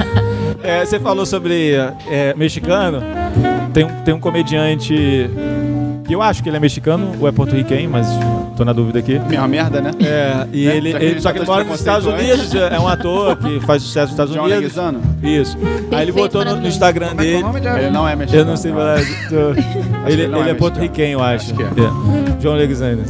[0.62, 1.74] É, você falou sobre
[2.10, 3.02] é, mexicano.
[3.72, 5.30] Tem tem um comediante
[6.08, 8.06] que eu acho que ele é mexicano ou é porto-riquenho, mas
[8.56, 9.18] tô na dúvida aqui.
[9.28, 9.90] Minha merda, né?
[10.00, 10.76] É, e Né?
[10.76, 13.36] ele, ele- ele só já que ele tá mora nos Estados Unidos, é um ator
[13.36, 14.60] que faz sucesso nos Estados John Unidos.
[14.62, 15.00] Leguizano?
[15.22, 15.56] Isso.
[15.60, 16.66] Aí ele Perfeito, botou no, no.
[16.66, 17.60] Instagram Como é é dele.
[17.60, 17.78] dele?
[17.78, 18.42] Ele não é mexicano.
[18.42, 21.52] Eu não sei tô- Ele, ele é é porto-riquenho, eu acho.
[21.52, 21.66] Acho que é.
[21.66, 22.40] É.
[22.40, 23.02] John Leguizano.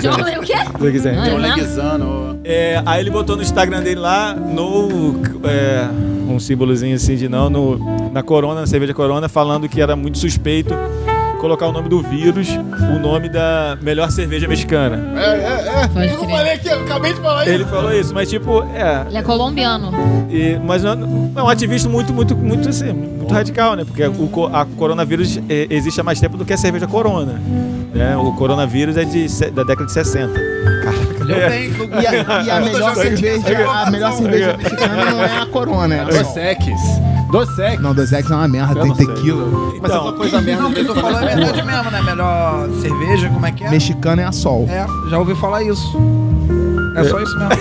[0.00, 0.54] John, o quê?
[0.80, 1.22] Leguizano.
[1.28, 1.36] John?
[1.38, 2.38] Leguizano.
[2.44, 5.20] É, aí ele botou no Instagram dele lá, no.
[5.44, 5.86] é,
[6.30, 10.18] um símbolozinho assim de não, no, na Corona, na cerveja Corona, falando que era muito
[10.18, 10.72] suspeito
[11.42, 12.48] colocar o nome do vírus,
[12.94, 15.12] o nome da melhor cerveja mexicana.
[15.20, 16.12] É, é, é.
[16.12, 17.52] Eu não falei aqui, eu acabei de falar isso.
[17.52, 19.06] Ele falou isso, mas tipo, é.
[19.08, 19.90] Ele é colombiano.
[20.30, 23.84] e- mas não, é um ativismo muito, muito, muito assim, muito radical, né?
[23.84, 27.40] Porque o, a coronavírus é, existe há mais tempo do que a cerveja Corona.
[27.92, 28.16] Né?
[28.16, 30.38] O coronavírus é de, da década de 60.
[30.38, 32.00] Eu tenho.
[32.00, 36.00] E a, e a melhor cerveja, a melhor cerveja mexicana não é a Corona, é
[36.00, 37.11] a Dos.
[37.32, 37.46] Sex.
[37.46, 37.80] Dos Sex.
[37.82, 39.06] Não, Dos Ex é uma merda, Eu tem não sei.
[39.06, 39.46] tequila.
[39.80, 40.62] Mas Então, essa coisa merda.
[40.62, 42.02] Não, o que tu falou é verdade mesmo, né?
[42.02, 43.70] Melhor cerveja, como é que é?
[43.70, 44.66] Mexicana é a Sol.
[44.68, 45.96] É, já ouvi falar isso.
[46.96, 47.52] É só isso mesmo.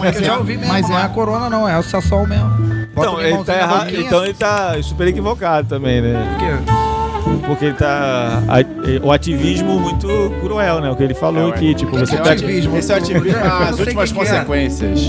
[0.00, 2.26] Mas eu já ouvi mesmo, Mas não é- é a Corona não, é o Sassol
[2.26, 2.48] mesmo.
[2.94, 4.06] Bota Então, um ele limãozinho tá na errado, boquinha.
[4.06, 6.36] então ele tá super equivocado também, né?
[6.38, 7.44] Por quê?
[7.46, 8.42] Porque ele tá.
[8.48, 10.06] a- o ativismo muito
[10.40, 10.90] cruel, né?
[10.90, 11.50] O que ele falou É, ué.
[11.54, 12.32] aqui, tipo, que você é tá.
[12.32, 12.76] ativismo?
[12.76, 13.38] Esse é o ativismo.
[13.38, 14.30] Eu Ah, as sei últimas que que é.
[14.30, 15.00] consequências.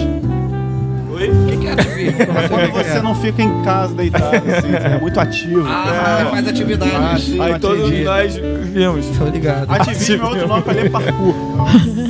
[1.16, 1.30] Oi?
[1.30, 2.16] O que, que é ativismo?
[2.36, 5.64] É quando você não fica em casa deitado, assim, é muito ativo.
[5.68, 6.26] Ah, É.
[6.30, 6.92] faz atividade.
[6.96, 9.06] Ah, sim, Aí todos nós vimos.
[9.18, 9.72] Tô ligado.
[9.72, 11.36] Ativismo é outro nome pra ler parkour.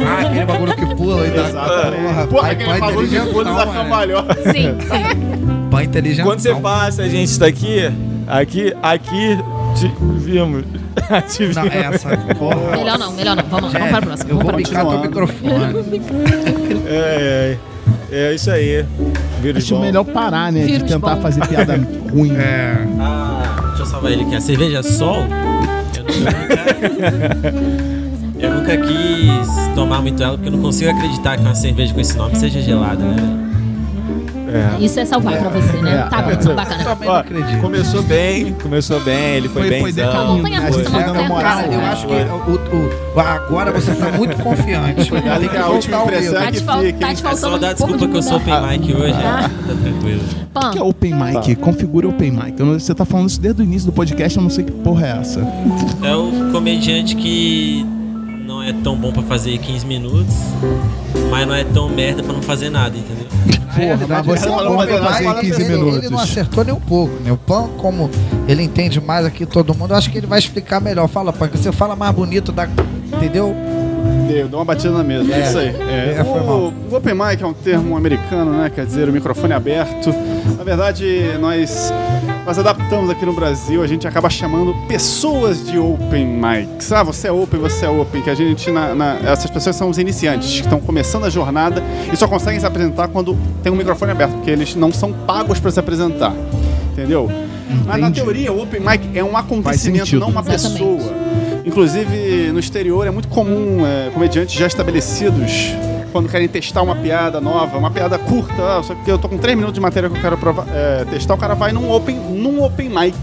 [0.05, 1.47] Ah, aquele bagulho que pula e dá.
[1.47, 2.27] Exatamente.
[2.29, 3.73] Porra, Pai- aquele bagulho fundo não, da mano.
[3.83, 4.33] cambalhota.
[4.51, 5.67] Sim, sim.
[5.71, 6.25] Pai inteligente.
[6.25, 7.79] Quando você passa, a gente está aqui,
[8.27, 9.37] aqui, aqui,
[9.75, 10.63] te vimos.
[11.09, 11.63] Ativismo.
[11.65, 12.17] Não, essa.
[12.37, 12.77] Porra.
[12.77, 13.43] Melhor não, melhor não.
[13.43, 14.29] Vamos, vamos para a próxima.
[14.31, 15.83] Eu Vamos vou picar teu Continuando.
[15.89, 16.81] microfone.
[16.87, 17.57] É, é,
[18.11, 18.85] é isso aí.
[19.41, 19.81] Vírus Acho bom.
[19.81, 20.61] melhor parar, né?
[20.61, 21.21] De Vírus tentar bom.
[21.21, 21.75] fazer piada
[22.11, 22.35] ruim.
[22.35, 22.85] É.
[22.99, 24.35] Ah, deixa eu salvar ele aqui.
[24.35, 25.25] A cerveja Sol,
[25.97, 27.45] eu nunca,
[28.39, 31.99] eu nunca quis tomar muito ela porque eu não consigo acreditar que uma cerveja com
[31.99, 33.54] esse nome seja gelada, né?
[34.55, 34.77] É.
[34.79, 36.05] Isso é salvar pra você, né?
[36.05, 36.35] É, tá é.
[36.35, 36.83] bom, bacana.
[36.83, 37.61] Também não acredito.
[37.61, 39.81] começou bem, começou bem, ele foi, Foi- bem.
[39.81, 40.33] foi decaindo.
[40.37, 41.23] Montanha A russa, gente foi moral.
[41.23, 41.41] russa.
[41.41, 45.11] Cara, eu acho que o, o- agora você tá muito confiante.
[45.49, 47.57] Que a última impressão é Tá que te, fal- fica, tá te É faltando só
[47.57, 49.39] dar um desculpa de que eu sou open mic hoje, Ah.
[49.39, 50.21] é, tá tranquilo.
[50.55, 51.55] O que é Open Mic?
[51.57, 52.57] Configura Open Mic.
[52.61, 55.05] Não- Você tá falando isso desde o início do podcast, eu não sei que porra
[55.07, 55.41] é essa.
[56.01, 57.94] É o comediante que não
[58.69, 60.33] é tão bom pra fazer 15 minutos,
[61.29, 63.25] mas não é tão merda pra não fazer nada, entendeu?
[63.75, 66.21] Porra, mas você é não vai pra fazer em nada 15 ele, Ele não minutos.
[66.21, 67.31] acertou nem um pouco, né?
[67.31, 68.09] O Pan, como
[68.47, 71.07] ele entende mais aqui todo mundo, eu acho que ele vai explicar melhor.
[71.09, 72.67] Fala, Pan, que você fala mais bonito da.
[73.13, 73.53] Entendeu?
[74.27, 75.31] Deu, dou uma batida na mesa.
[75.31, 75.47] É, É.
[75.47, 75.67] isso aí.
[75.67, 78.71] É, É, o, o Open Mic é um termo americano, né?
[78.73, 80.09] Quer dizer, o microfone aberto.
[80.65, 81.93] Na verdade, nós,
[82.43, 86.91] nós adaptamos aqui no Brasil, a gente acaba chamando pessoas de Open Mics.
[86.91, 88.19] Ah, você é Open, você é Open.
[88.23, 91.83] Que a gente, na, na- essas pessoas são os iniciantes, que estão começando a jornada
[92.11, 95.59] e só conseguem se apresentar quando tem um microfone aberto, porque eles não são pagos
[95.59, 96.33] para se apresentar.
[96.93, 97.29] Entendeu?
[97.85, 98.21] Mas na Entendi.
[98.21, 100.79] teoria, o Open Mic é um acontecimento, não uma Exatamente.
[100.83, 101.13] pessoa.
[101.63, 105.51] Inclusive, no exterior é muito comum é, comediantes já estabelecidos,
[106.15, 109.37] quando querem testar uma piada nova, uma piada curta, ah, só que eu tô com
[109.37, 112.15] 3 minutos de matéria que eu quero provar- é, testar, o cara vai num open,
[112.15, 113.13] num open mic,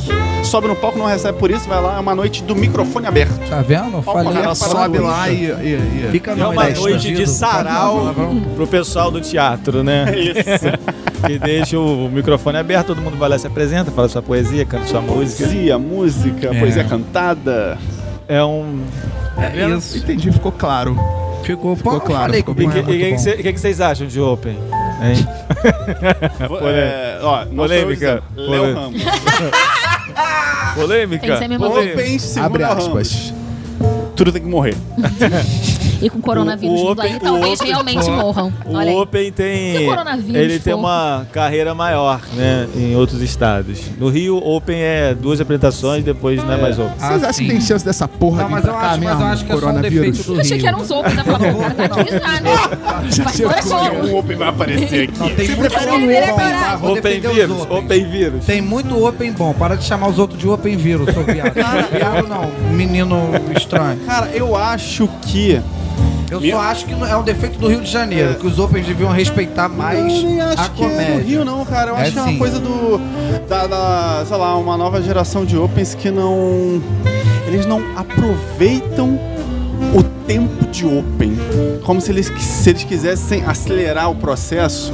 [0.44, 3.33] sobe no palco, não recebe por isso, vai lá, é uma noite do microfone aberto.
[3.48, 3.94] Tá vendo?
[3.96, 4.26] Eu Falei.
[4.26, 5.44] Ó, Ela Para sobe lá e.
[5.46, 8.14] e- e- Fica É no uma meio noite de sarau
[8.55, 10.05] pro pessoal do teatro, né?
[10.14, 10.66] Isso.
[11.26, 14.87] Que deixa o microfone aberto, todo mundo vai lá se apresenta, fala sua poesia, canta
[14.87, 15.44] sua música.
[15.44, 16.59] Poesia, música, É.
[16.61, 17.78] poesia cantada.
[18.28, 18.81] É um.
[19.38, 19.96] É isso.
[19.98, 20.94] Entendi, ficou claro.
[21.42, 24.59] Ficou, Ficou Pô, claro, Falei ficou E o que, que, vocês acham de Open?
[25.02, 25.26] Hein?
[26.64, 28.22] É, ó, Polêmica.
[28.35, 29.02] Léo Ramos.
[30.74, 31.35] Polêmica?
[31.35, 33.35] Open, Abre aspas.
[34.16, 34.76] Tudo tem que morrer.
[36.02, 38.52] E com coronavírus O- o vindo aí, Open- talvez Open- realmente morram.
[38.66, 38.96] O Olha aí.
[38.96, 39.72] Open tem.
[39.76, 42.68] Se Ele tem for- uma carreira maior, né?
[42.74, 43.78] Em outros estados.
[43.98, 46.92] No Rio, Open é duas apresentações, depois não é mais Open.
[47.00, 49.44] Ah, Vocês acham que tem chance dessa porra Não, mas eu acho, mas eu acho
[49.44, 50.06] que é só um coronavírus?
[50.18, 53.46] defeito do Eu achei que eram os outros, eu falei, o cara aqui já, né?
[53.46, 54.08] Vai fora como?
[54.08, 55.18] Um Open vai aparecer aqui.
[55.18, 56.06] Não, tem muito prefere open
[56.80, 57.62] bom, Open vírus.
[57.70, 58.44] Open vírus.
[58.44, 59.52] Tem muito open bom.
[59.52, 61.52] Para de chamar os outros de open vírus, seu viado.
[61.54, 63.18] viado não, menino
[63.56, 63.98] estranho.
[64.06, 65.60] Cara, eu acho que
[66.32, 68.34] Eu Meu- só acho que é um defeito do Rio de Janeiro, É.
[68.34, 71.14] que os opens deviam respeitar mais eu nem a acho que é comédia.
[71.16, 71.90] no Rio, não, cara.
[71.90, 72.98] Eu É acho que é uma coisa do.
[73.46, 76.82] Da, da, sei lá, uma nova geração de Opens que não.
[77.46, 79.18] Eles não aproveitam
[79.94, 81.36] o tempo de Open.
[81.84, 84.90] Como se eles, se eles quisessem acelerar o processo.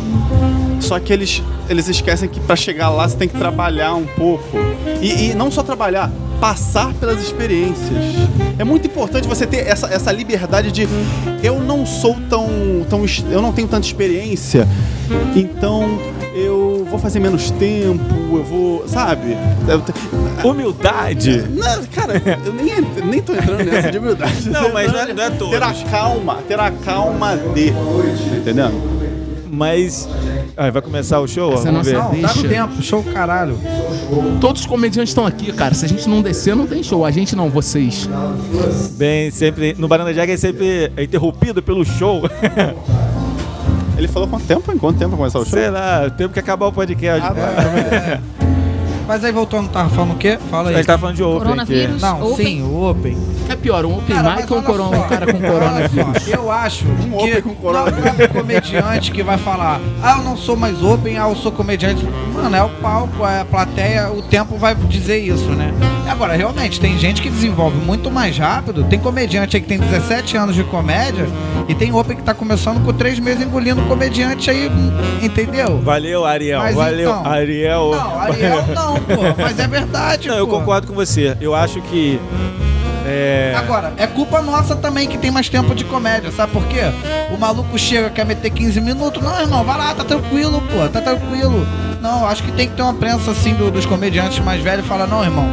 [0.80, 4.56] Só que eles, eles esquecem que pra chegar lá você tem que trabalhar um pouco.
[5.00, 8.04] E, e não só trabalhar, passar pelas experiências.
[8.58, 10.88] É muito importante você ter essa, essa liberdade de
[11.42, 12.48] eu não sou tão,
[12.88, 13.04] tão.
[13.30, 14.66] Eu não tenho tanta experiência,
[15.34, 15.98] então
[16.34, 18.02] eu vou fazer menos tempo,
[18.36, 18.88] eu vou.
[18.88, 19.36] Sabe?
[20.44, 21.44] Humildade.
[21.50, 22.72] Não, cara, eu nem,
[23.10, 24.48] nem tô entrando nessa de humildade.
[24.50, 25.50] Não, mas não é- não é todos.
[25.50, 27.72] Ter a calma, ter a calma de.
[28.36, 28.74] Entendendo?
[29.50, 30.08] Mas.
[30.60, 31.52] Ah, vai começar o show?
[31.54, 31.92] Essa é Vamos ver.
[31.94, 33.56] nossa- Não, dá no tempo, show caralho.
[34.40, 35.72] Todos os comediantes estão aqui, cara.
[35.72, 37.04] Se a gente não descer, não tem show.
[37.04, 38.08] A gente não, vocês.
[38.96, 39.76] Bem, sempre.
[39.78, 42.22] No Banana Jack é sempre interrompido pelo show.
[43.96, 44.72] Ele falou quanto tempo?
[44.72, 45.52] Em quanto tempo vai começar o show?
[45.58, 47.24] Sei lá, temos que acabar o podcast.
[47.24, 47.34] Ah,
[47.94, 48.20] é.
[49.06, 50.38] Mas aí voltando, tava falando o quê?
[50.50, 50.76] Fala A aí.
[50.76, 51.44] gente tá falando de Open aqui.
[51.46, 52.02] Coronavírus.
[52.02, 52.46] Não, Open.
[52.46, 53.16] sim, o Open.
[53.48, 56.22] É pior, um open Cara, mic ou um, corona, só, um cara com olha coronavírus?
[56.22, 58.04] só, Eu acho Um que open com coronavírus.
[58.04, 61.34] não é o comediante que vai falar, ah, eu não sou mais open, ah, eu
[61.36, 62.06] sou comediante.
[62.34, 65.72] Mano, é o palco, é a plateia, o tempo vai dizer isso, né?
[66.08, 68.82] Agora, realmente, tem gente que desenvolve muito mais rápido.
[68.84, 71.26] Tem comediante aí que tem 17 anos de comédia
[71.68, 74.70] e tem open que tá começando com 3 meses engolindo comediante aí,
[75.22, 75.78] entendeu?
[75.82, 76.60] Valeu, Ariel.
[76.60, 77.90] Mas Valeu, então- Ariel.
[77.92, 79.22] Não, Ariel não, pô.
[79.42, 80.58] Mas é verdade, Não, eu pô.
[80.58, 81.36] concordo com você.
[81.40, 82.18] Eu acho que.
[83.08, 83.54] É.
[83.56, 86.80] Agora, é culpa nossa também que tem mais tempo de comédia, sabe por quê?
[87.32, 89.22] O maluco chega, quer meter 15 minutos.
[89.22, 91.66] Não, irmão, vai lá, tá tranquilo, pô, tá tranquilo.
[92.02, 94.88] Não, acho que tem que ter uma prensa assim do- dos comediantes mais velhos e
[94.88, 95.46] falar, não, irmão.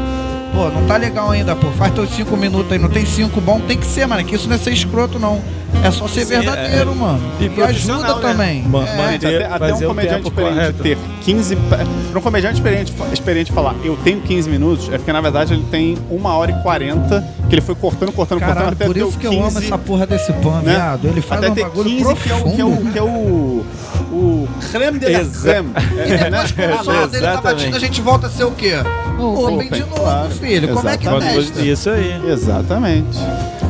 [0.53, 1.67] Pô, não tá legal ainda, pô.
[1.71, 4.23] Faz teus 5 minutos aí, não tem 5 bom, tem que ser, mano.
[4.23, 5.41] Que isso não é ser escroto, não.
[5.83, 6.95] É só ser Sim, verdadeiro, é.
[6.95, 7.21] mano.
[7.39, 8.21] E E, ajuda né?
[8.21, 8.63] também.
[8.63, 9.15] Ma- É.
[9.15, 10.83] até, até um o comediante experiente correto.
[10.83, 11.55] ter 15.
[11.55, 15.65] Para um comediante experiente, experiente falar, eu tenho 15 minutos, é porque na verdade ele
[15.69, 19.09] tem 1 hora e 40, que ele foi cortando, cortando, cortando Caralho, até por isso
[19.09, 20.73] o que eu 15, amo essa porra desse pan, né?
[20.73, 21.07] viado.
[21.07, 22.87] Ele faz até um ter bagulho 15, que é o, que é profundo.
[22.89, 23.65] o, que é o,
[24.11, 25.69] o creme de creme.
[25.97, 26.43] É, né?
[26.45, 27.41] Depois que o som dele tá Exatamente.
[27.43, 28.73] batindo, a gente volta a ser o quê?
[29.19, 29.55] Open.
[29.55, 30.29] Open de novo, claro.
[30.31, 30.67] filho.
[30.73, 31.51] Como é que Exatamente.
[31.53, 31.69] mexe?
[31.71, 32.21] Isso aí.
[32.27, 33.17] Exatamente.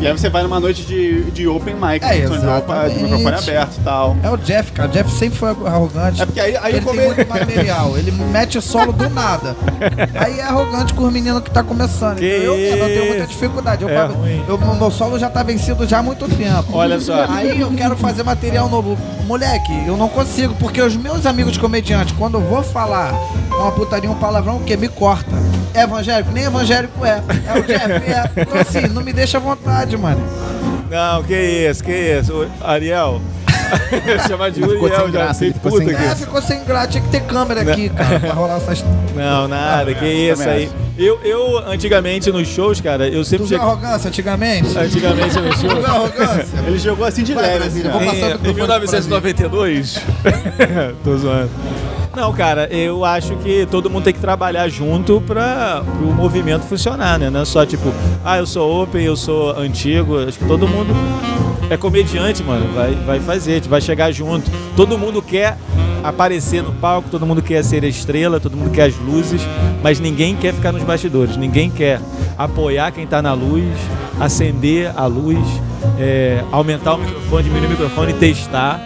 [0.05, 3.35] E aí você vai numa noite de, de open mic, É, onde opa, de microfone
[3.35, 4.15] aberto e tal.
[4.21, 4.87] É o Jeff, cara.
[4.87, 6.21] O Jeff sempre foi arrogante.
[6.21, 7.97] É porque aí, aí ele o tem muito material.
[7.97, 9.55] Ele mete solo do nada.
[10.13, 12.17] Aí é arrogante com os meninos que tá começando.
[12.19, 13.81] Que Então, eu, eu tenho muita dificuldade.
[13.83, 14.09] Eu, É
[14.47, 16.65] eu- o meu solo já tá vencido já há muito tempo.
[16.77, 17.25] Olha só.
[17.27, 18.95] Aí eu quero fazer material novo.
[19.25, 23.11] Moleque, eu não consigo, porque os meus amigos comediantes, quando eu vou falar
[23.59, 24.75] uma putaria, um palavrão, o que?
[24.77, 25.31] Me corta.
[25.73, 26.31] É evangélico?
[26.31, 27.21] Nem evangélico é.
[27.47, 28.31] É o Jeff, é.
[28.41, 30.21] Então assim, não me deixa à vontade, mano.
[30.89, 32.47] Não, que isso, que isso.
[32.61, 33.21] Ariel.
[34.27, 36.05] Chamar de Ele ficou Uriel sem já graça, ele ficou puta sem aqui.
[36.05, 36.87] É, ficou sem graça.
[36.87, 38.85] Tinha que ter câmera aqui, cara, pra rolar essas.
[39.15, 40.71] Não, nada, que isso também aí.
[40.97, 43.65] Eu, eu, antigamente nos shows, cara, eu Tu sempre viu cheguei.
[43.71, 44.77] arrogância antigamente?
[44.77, 45.83] Antigamente nos Tu shows.
[45.85, 46.59] arrogância?
[46.67, 50.01] Ele jogou assim de Vai, leve, Brasília, assim, do Em, em microfone pro 1992.
[51.03, 51.49] Tô zoando.
[52.15, 57.19] Não, cara, eu acho que todo mundo tem que trabalhar junto para o movimento funcionar,
[57.19, 57.29] né?
[57.29, 57.91] Não é só tipo,
[58.23, 60.17] ah, eu sou open, eu sou antigo.
[60.19, 60.93] Acho que todo mundo
[61.69, 62.71] é comediante, mano.
[62.73, 64.49] Vai, vai fazer, vai chegar junto.
[64.77, 65.57] Todo mundo quer
[66.01, 69.41] aparecer no palco, todo mundo quer ser estrela, todo mundo quer as luzes,
[69.83, 71.35] mas ninguém quer ficar nos bastidores.
[71.35, 71.99] Ninguém quer
[72.37, 73.65] apoiar quem tá na luz,
[74.21, 75.45] acender a luz,
[75.99, 78.79] é, aumentar o microfone, diminuir o microfone testar.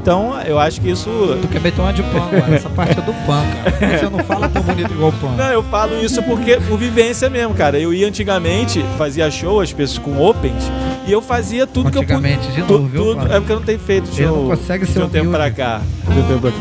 [0.00, 1.10] Então, eu acho que isso
[1.42, 2.54] Tu quer meter uma de pão agora.
[2.54, 3.98] Essa parte é do pão, cara.
[3.98, 5.36] Você não fala tão bonito igual o pão.
[5.36, 7.78] Não, eu falo isso porque por vivência mesmo, cara.
[7.78, 10.70] Eu ia antigamente, fazia show, as pessoas com opens,
[11.06, 12.52] e eu fazia tudo que eu Antigamente, pude.
[12.56, 13.26] de tu- novo, viu, tudo?
[13.32, 14.26] É porque eu não tenho feito show.
[14.48, 15.36] não consegue ser de um tempo humilde.
[15.36, 15.80] pra cá.
[16.08, 16.56] De um tempo pra cá.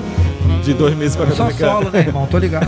[0.63, 1.31] De dois meses pra cá.
[1.35, 1.71] Só pra cá.
[1.71, 2.27] solo, né, irmão?
[2.27, 2.67] Tô ligado.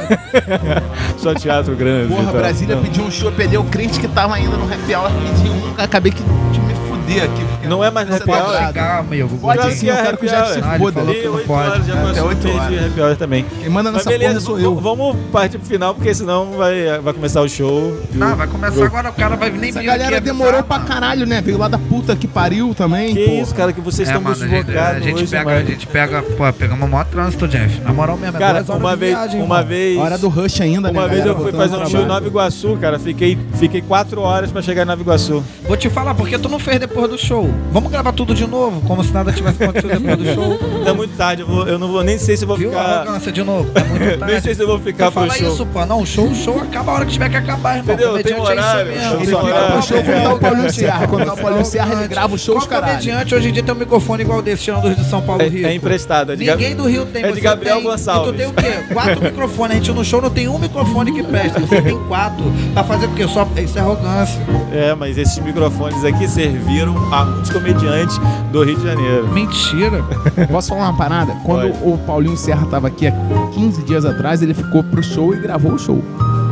[1.17, 2.07] Só teatro grande.
[2.07, 2.35] Porra, e tal.
[2.35, 2.83] Brasília não.
[2.83, 5.73] pediu um show, eu peguei o crente que tava ainda no happy hour, pedi um,
[5.77, 7.43] acabei que me fuder aqui.
[7.45, 8.41] porque Não é mais happy tá hour.
[8.41, 8.67] Pode ligado.
[8.73, 9.37] xingar, amigo.
[9.37, 10.35] Pode Claro sim, que eu é quero que o se.
[10.35, 10.99] Ah, ele foda.
[10.99, 11.87] falou que não oito pode.
[11.87, 12.85] já Até começou oito o mês de horas.
[12.91, 13.45] happy hour também.
[13.61, 14.75] Quem manda nessa beleza, porra sou eu.
[14.75, 17.97] vamos partir pro final, porque senão vai, vai começar o show.
[18.13, 21.41] Não, vai começar agora, o cara vai nem Essa galera demorou pra caralho, né?
[21.41, 24.33] Veio lá da puta que pariu também, Que isso, cara, que vocês É, estão a
[24.33, 25.57] deslocados hoje, pega, mano.
[25.57, 27.79] a gente pega, pô, pegamos o maior trânsito, Jeff.
[27.81, 30.99] Na moral mesmo, é Cara, uma vez, viagem, uma vez, Hora do rush ainda, né?
[30.99, 32.05] uma vez eu fui fazer um show em.
[32.05, 32.97] Nova Iguaçu, cara.
[32.99, 35.43] Fiquei, fiquei quatro horas pra chegar em Nova Iguaçu.
[35.67, 37.49] Vou te falar, porque tu não fez depois do show.
[37.71, 40.59] Vamos gravar tudo de novo, como se nada tivesse acontecido depois do show.
[40.85, 42.81] É muito tarde, eu, vou- eu não vou nem sei se eu vou Viu a
[42.81, 42.95] ficar.
[43.01, 43.71] arrogância de novo?
[43.75, 44.33] É muito tarde.
[44.33, 45.47] Nem sei se eu vou ficar Tu pro fala show.
[45.53, 45.85] isso, pô.
[45.85, 47.93] Não, o show, o show acaba a hora que tiver que acabar, irmão.
[47.93, 48.09] Entendeu?
[48.11, 49.23] Comediante Tem horário, é isso show mesmo.
[49.23, 49.71] Ele só fica horário.
[49.73, 50.01] pro show É.
[50.03, 51.07] quando tá o Paulinho Arrogante, Serra.
[51.07, 52.13] Quando tá o Paulinho Serra, ele arrogante.
[52.13, 52.93] grava os shows, Qual caralho.
[52.99, 55.47] comediante hoje em dia tem um microfone igual desse, tirando os de São Paulo É,
[55.47, 55.67] Rio?
[55.67, 56.33] é emprestado.
[56.33, 57.23] É de, Ninguém do Rio tem.
[57.23, 58.29] é de você Gabriel tem, Gonçalves.
[58.29, 58.93] E tu tem o quê?
[58.93, 59.71] Quatro microfones.
[59.71, 61.59] A gente no show não tem um microfone que presta.
[61.59, 62.43] Você tem quatro.
[62.73, 63.27] Pra fazer o quê?
[63.27, 63.47] Só...
[63.57, 64.39] Isso é arrogância.
[64.73, 68.17] É, mas esses microfones aqui serviram a muitos comediantes
[68.51, 69.27] do Rio de Janeiro.
[69.29, 70.03] Mentira.
[70.49, 71.33] Posso falar uma parada?
[71.43, 71.89] Quando Pode.
[71.93, 73.11] o Paulinho Serra tava aqui há
[73.53, 76.03] 15 dias atrás, ele ficou pro show e gravou o show.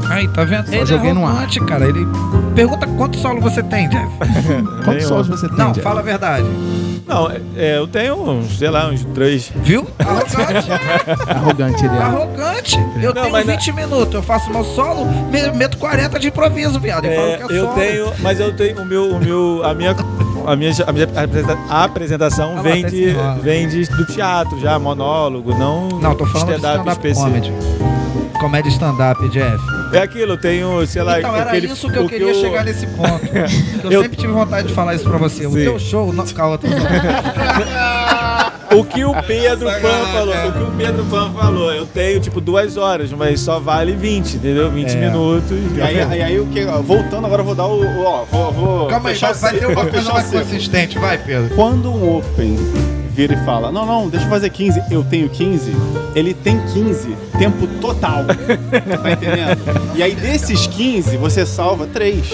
[0.10, 0.74] Aí, tá vendo?
[0.74, 1.30] Ele joguei é no ar.
[1.32, 1.88] arrogante, cara.
[1.88, 2.06] Ele
[2.56, 4.08] pergunta quanto solo você tem, Jeff.
[4.84, 5.82] Quantos solos você tem, Não, Jeff?
[5.82, 6.46] fala a verdade.
[7.08, 9.52] Não, é, eu tenho uns, sei lá, uns três.
[9.64, 9.88] Viu?
[10.00, 10.72] Arrogante.
[11.28, 12.00] Arrogante ele é.
[12.00, 12.80] arrogante.
[13.02, 16.28] Eu Não, tenho mas na- 20 minutos, eu faço meu solo, me- meto 40 de
[16.28, 17.06] improviso, viado.
[17.06, 17.76] E falo É, que é eu solo.
[17.80, 19.96] tenho, mas eu tenho o meu, o meu, a minha,
[20.46, 25.56] a minha, a minha apresenta- apresentação Ah, vem de, vem de, do teatro já, monólogo,
[25.56, 27.26] não, Não, tô falando stand-up específico.
[27.28, 27.54] comedy.
[28.40, 29.58] Comédia stand-up, Jeff.
[29.94, 32.64] É aquilo, eu tenho, sei lá, Então, era aquele- isso que eu o queria chegar
[32.64, 33.20] nesse ponto.
[33.84, 35.46] Eu, Eu- sempre tive vontade de falar isso pra você.
[35.46, 35.64] O Sim.
[35.64, 36.14] teu show...
[36.14, 36.68] Não, calma, tô
[38.76, 42.40] O que o Pedro Pan falou, o que o Pedro Pan falou, eu tenho tipo
[42.40, 44.70] duas horas, mas só vale 20, entendeu?
[44.70, 44.96] 20 É.
[44.96, 45.50] minutos.
[45.76, 46.64] E aí, e aí o que?
[46.84, 47.82] Voltando agora, eu vou dar o.
[47.84, 50.38] o- Ó, vou, vou Calma aí, vai, vai o ter uma vou coisa mais o
[50.38, 51.00] consistente.
[51.00, 51.56] Vai, Pedro.
[51.56, 52.58] Quando um Open
[53.20, 55.74] vira e fala, não, não, deixa eu fazer 15, eu tenho 15,
[56.16, 58.24] ele tem 15, tempo total.
[59.04, 59.60] tá entendendo?
[59.94, 62.26] E aí desses 15, você salva 3.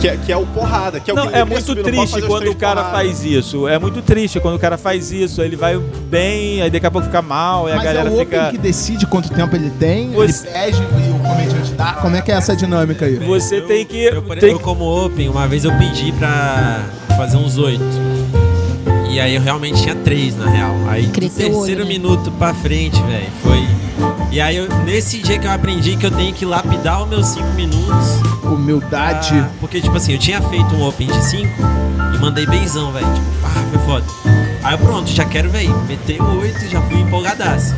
[0.00, 2.50] Que é, que é o porrada, que é o Não, que é muito triste quando
[2.50, 2.96] o cara porrada.
[2.96, 3.68] faz isso.
[3.68, 5.42] É muito triste quando o cara faz isso.
[5.42, 8.14] Ele vai bem, aí daqui a pouco fica mal, aí a Mas galera é o
[8.14, 8.50] Open fica.
[8.50, 11.92] que decide quanto tempo ele tem, Você- ele pede e o comediante dá.
[12.00, 13.16] Como é que é essa dinâmica aí?
[13.18, 14.02] Você Eu- tem que.
[14.04, 16.80] Eu, por tem exemplo, como Open, uma vez eu pedi pra
[17.16, 17.84] fazer uns oito.
[19.10, 20.74] E aí eu realmente tinha três, na real.
[20.88, 21.84] Aí do Cresceu o terceiro olho, né?
[21.98, 23.60] minuto pra frente, velho, foi...
[24.30, 27.26] E aí, eu- nesse dia que eu aprendi que eu tenho que lapidar os meus
[27.26, 28.20] cinco minutos.
[28.44, 29.30] Humildade.
[29.34, 31.52] pra- Porque, tipo assim, eu tinha feito um Open de cinco
[32.14, 33.06] e mandei benzão, velho.
[33.12, 34.04] Tipo, ah, foi foda.
[34.62, 37.74] Aí eu, pronto, já quero, velho, meter o oito e já fui empolgadaço.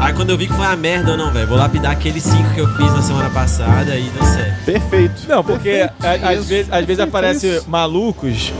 [0.00, 2.50] Aí quando eu vi que foi uma merda, eu não, velho, vou lapidar aqueles cinco
[2.52, 4.64] que eu fiz na semana passada e deu certo.
[4.64, 5.22] Perfeito.
[5.28, 7.70] Não, porque Perfeito, às vezes, às vezes aparece isso.
[7.70, 8.52] malucos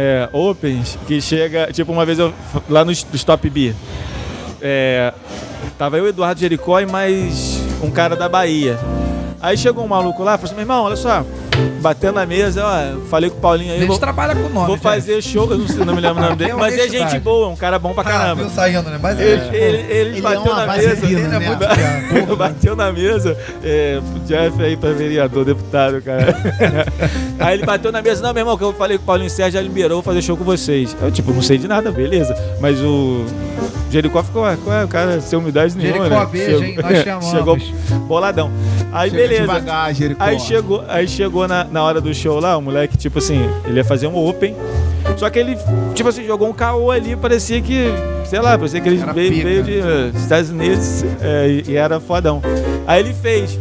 [0.00, 1.72] é, opens que chega.
[1.72, 2.32] Tipo, uma vez eu.
[2.68, 3.74] Lá no Stop B.
[4.62, 5.12] É,
[5.76, 8.78] tava eu, Eduardo Jericó e mais um cara da Bahia.
[9.40, 11.26] Aí chegou um maluco lá e falou assim: meu irmão, olha só,
[11.80, 13.78] batendo na mesa, ó, falei com o Paulinho A aí.
[13.80, 14.66] gente Vou, trabalha com nome.
[14.66, 16.88] vou fazer show, eu não sei, não me lembro o nome dele, Tem mas é
[16.88, 18.42] gente boa, um cara bom pra Ah, caramba.
[18.42, 18.98] viu saindo, né?
[19.00, 19.48] Mas Ele, é.
[19.56, 21.06] ele, ele Ele é bateu uma na mesa.
[21.06, 21.38] Ele é né?
[22.12, 26.36] muito bateu na mesa, é, pro Jeff aí pra vereador, deputado, cara.
[27.38, 29.52] aí ele bateu na mesa, não, meu irmão, que eu falei com o Paulinho Sérgio
[29.60, 30.96] já liberou fazer show com vocês.
[31.00, 32.36] Eu, tipo, não sei de nada, beleza.
[32.60, 33.24] Mas o
[33.90, 36.28] Jericó ficou, qual é, o cara, sem umidade nenhuma, Jericó, né?
[36.30, 36.76] beijo, hein?
[36.82, 37.30] Nós te amamos.
[37.30, 37.58] Chegou
[38.06, 38.50] boladão.
[38.92, 39.40] Aí, Chega beleza.
[39.42, 40.24] devagar, Jericó.
[40.24, 43.76] Aí chegou, aí chegou na, na hora do show lá, o moleque, tipo assim, ele
[43.78, 44.54] ia fazer um open.
[45.16, 45.56] Só que ele,
[45.94, 47.86] tipo assim, jogou um caô ali, parecia que,
[48.24, 51.98] sei lá, parecia que ele veio, veio de eh, Estados Unidos é, e, e era
[51.98, 52.42] fodão.
[52.86, 53.58] Aí ele fez.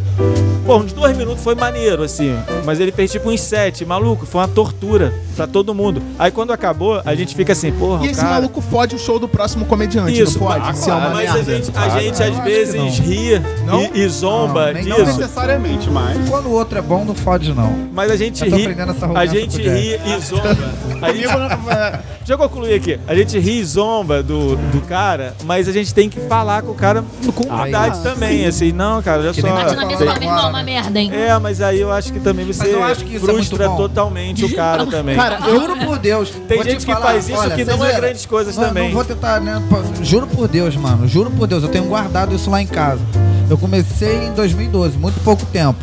[0.67, 2.35] Pô, uns dois minutos foi maneiro, assim.
[2.65, 3.85] Mas ele fez tipo uns sete.
[3.85, 6.01] Maluco, foi uma tortura pra todo mundo.
[6.19, 8.33] Aí quando acabou, a gente fica assim, porra, E esse cara...
[8.33, 10.65] maluco fode o show do próximo comediante, Isso, não pode?
[10.69, 12.01] ah, Se é claro, mas a gente, a Claro.
[12.01, 12.89] gente às vezes não.
[12.89, 13.81] ri Não?
[13.95, 15.17] e, e zomba Não, nem Não disso.
[15.19, 16.29] necessariamente, mas.
[16.29, 17.73] Quando o outro é bom, não fode, não.
[17.93, 20.57] Mas a gente ri, aprendendo essa a gente ri e zomba.
[21.01, 22.99] A gente, deixa eu concluir aqui.
[23.07, 26.71] A gente ri e zomba do, do cara, mas a gente tem que falar com
[26.71, 27.03] o cara
[27.35, 28.03] com humildade isso.
[28.03, 28.45] também.
[28.45, 29.47] Assim, não, cara, olha Que só.
[29.47, 31.11] nem Bate na mesa e Tem- fala, meu irmão, é uma merda, hein?
[31.13, 33.69] É, mas aí eu acho que também você eu acho que isso é muito frustra
[33.69, 33.77] bom.
[33.77, 35.15] totalmente o cara também.
[35.15, 36.29] Cara, eu Juro por Deus.
[36.47, 38.67] Tem vou te gente que falar, faz isso olha, que não é grandes coisas Não,
[38.67, 38.85] também.
[38.87, 39.61] Não vou tentar, né?
[40.03, 41.07] Juro por Deus, mano.
[41.07, 41.63] Juro por Deus.
[41.63, 43.01] Eu tenho guardado isso lá em casa.
[43.49, 45.77] Eu comecei em 2012, muito pouco tempo.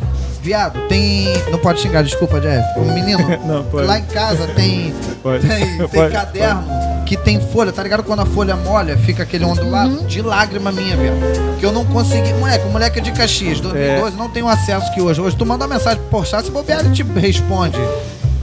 [0.44, 1.32] Viado, tem.
[1.50, 2.74] Não pode xingar, desculpa, Jeff.
[2.74, 3.18] Como menino.
[3.46, 3.86] Não, pode.
[3.86, 4.94] Lá em casa tem.
[5.22, 5.46] Pode.
[5.46, 6.12] Tem, tem Pode.
[6.12, 6.62] caderno
[7.06, 8.02] que tem folha, tá ligado?
[8.02, 11.14] Quando a folha molha, fica aquele ondulado de lágrima minha, velho.
[11.58, 12.32] Que eu não consegui.
[12.34, 15.18] Moleque, o moleque é de Caxias, 2012, não tem o acesso que hoje.
[15.20, 17.78] Hoje tu manda uma mensagem pro Porchat, se bobear, ele te responde.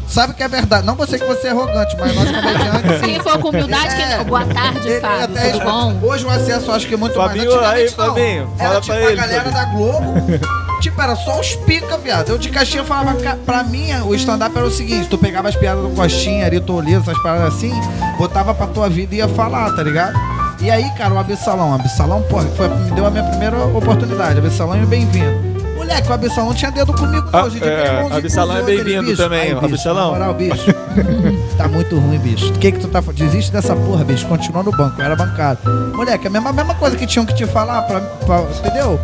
[0.07, 0.85] Sabe que é verdade.
[0.85, 3.01] Não você que você é arrogante, mas nós comediantes.
[3.05, 4.17] Quem for com humildade, É.
[4.17, 4.23] que...
[4.25, 5.99] boa tarde, Ele Fábio, até tudo bom?
[6.03, 7.91] Hoje o acesso eu acho que é muito Fabinho, mais.
[7.91, 8.13] Antigamente, aí, não.
[8.15, 10.13] Fabinho, Era fala tipo pra a ele, galera da Globo.
[10.81, 12.29] Tipo, era só os pica, viado.
[12.29, 13.15] Eu de Caxias falava,
[13.45, 16.61] pra mim, o stand-up era o seguinte: tu pegava as piadas do Costinha, Ari
[16.93, 17.71] essas paradas assim,
[18.17, 20.19] botava pra tua vida e ia falar, tá ligado?
[20.59, 24.39] E aí, cara, o Absalão, Absalão, porra, foi, me deu a minha primeira oportunidade.
[24.39, 25.50] Absalão e bem-vindo.
[25.91, 27.59] Moleque, o Absalão tinha dedo comigo Ah, hoje.
[27.59, 30.11] de é, irmãozinho Absalão é outros, bem-vindo também, Aí, o bicho, Absalão.
[30.11, 30.73] Moral, bicho,
[31.57, 32.47] tá muito ruim, bicho.
[32.49, 33.01] O que que tu tá...
[33.11, 34.25] Desiste dessa porra, bicho.
[34.27, 35.59] Continua no banco, eu era bancado.
[35.93, 38.99] Moleque, a mesma, a mesma coisa que tinham que te falar, pra, pra- entendeu?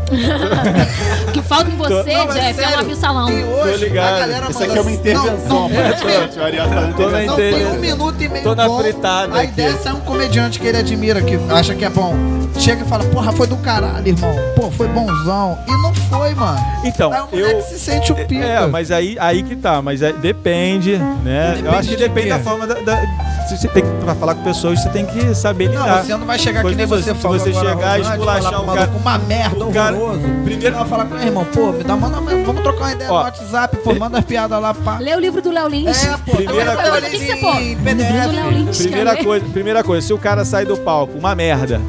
[1.27, 2.79] O que falta em você, Não, é Jeff, é um sério.
[2.79, 3.29] absalão.
[3.29, 4.13] E hoje, Tô ligado.
[4.15, 5.37] a galera Isso aqui é uma assim, intervenção.
[5.47, 5.65] Não, não.
[5.67, 7.25] O tá Tô na intervenção.
[7.27, 7.69] não, tem Entendeu?
[7.69, 8.79] um minuto e meio Tô na bom.
[8.79, 9.55] fritada Aí aqui.
[9.55, 12.15] dessa é um comediante que ele admira, que acha que é bom.
[12.57, 14.33] Chega e fala, porra, foi do caralho, irmão.
[14.55, 15.57] Pô, foi bonzão.
[15.67, 16.57] E não foi, mano.
[16.83, 17.61] Então, Aí o moleque eu.
[17.63, 18.45] se sente o pica.
[18.45, 21.49] É, mas aí, aí que tá, mas aí depende, né?
[21.51, 22.33] eu Depende acho que de depende quê?
[22.33, 22.75] da forma da.
[22.75, 23.01] da-
[23.47, 26.03] se você tem que, pra falar com pessoas, você tem que saber Não, lidar.
[26.03, 28.01] você não vai chegar Pois que nem você- você se falou você agora, chegar e
[28.01, 30.19] esculachar pro cara- maluco, uma merda, o cara- horroroso.
[30.43, 33.11] primeiro- Ela vai falar com meu irmão, pô, me dá, manda, vamos trocar uma ideia
[33.11, 34.97] Ó, no WhatsApp, pô, manda as piadas lá, pá.
[34.99, 36.03] Lê o livro do Léo Lins.
[36.05, 37.53] É, pô, Primeira agora coisa- eu Tem que li ser, pô.
[37.53, 38.53] em Livro do Léo PDF.
[38.53, 38.77] Lins.
[38.77, 41.79] Primeira coisa, primeira coisa, se o cara sai do palco uma merda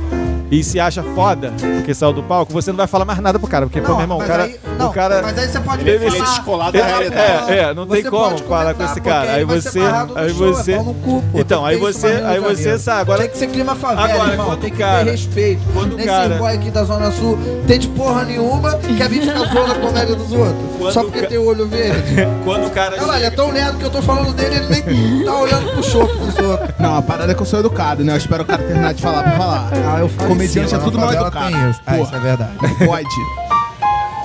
[0.51, 3.49] e se acha foda porque saiu do palco, você não vai falar mais nada pro
[3.49, 5.88] cara, porque, pô, meu irmão, o cara, aí, não, o cara mas aí você pode
[5.88, 6.30] ele- me ele falar.
[6.30, 7.52] descolado da pode realidade.
[7.52, 9.32] É, é, não tem como pode falar com esse cara.
[9.32, 9.80] Aí você-
[10.14, 10.80] aí show, você- é.
[11.34, 14.46] Então, aí que você- aí você sabe, agora- Tem que ser clima favela, Agora, irmão.
[14.46, 15.60] quando Tem que cara- ter respeito.
[15.72, 19.22] quando o Nesse cara- boy aqui da Zona Sul tem de porra nenhuma, quer vir
[19.22, 20.92] ficar zoando a comédia dos outros.
[20.94, 21.98] Só porque tem o olho verde.
[22.44, 24.68] quando o cara Olha lá, ele é tão lerdo que eu tô falando dele, ele
[24.82, 26.70] nem tá olhando pro chope dos outros.
[26.78, 28.12] Não, a parada é que eu sou educado, né?
[28.12, 29.70] Eu espero o cara terminar de falar pra falar.
[29.72, 31.54] Ah, eu Comediante é tudo mal educado.
[31.86, 32.52] Ah, isso é verdade.
[32.80, 33.47] Não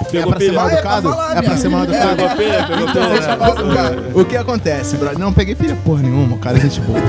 [0.03, 0.17] pode.
[0.17, 1.09] É Pegou pra ser mal é pra educado?
[1.09, 2.15] falar, É pra ser mal educado?
[2.15, 4.21] Pegou pilha, pegou pilha.
[4.21, 5.19] O que acontece, brother?
[5.19, 6.99] Não peguei pilha porra nenhuma, cara, gente boa.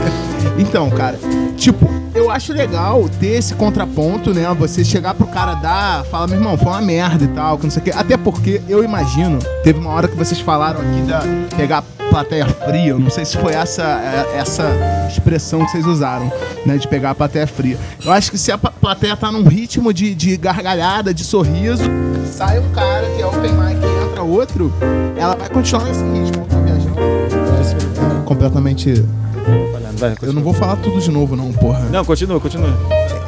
[0.59, 1.19] Então, cara,
[1.57, 4.47] tipo, eu acho legal ter esse contraponto, né?
[4.59, 7.71] Você chegar pro cara dar, falar, meu irmão, foi uma merda e tal, que não
[7.71, 7.93] sei o quê.
[7.95, 11.23] Até porque eu imagino, teve uma hora que vocês falaram aqui da
[11.57, 11.83] pegar
[12.15, 14.63] plateia fria, eu não sei se foi essa, é, essa
[15.09, 16.33] expressão que vocês usaram,
[16.65, 16.79] né?
[16.79, 17.77] De pegar a plateia fria.
[18.05, 21.83] Eu acho que se a plateia tá num ritmo de, de gargalhada, de sorriso,
[22.31, 24.73] sai um cara que é open mic e entra outro,
[25.17, 28.25] ela vai continuar nesse ritmo, eu tô viajando.
[28.25, 29.05] Completamente.
[29.97, 31.81] Vai, Eu não vou falar tudo de novo, não, porra.
[31.91, 32.69] Não, continua, continua.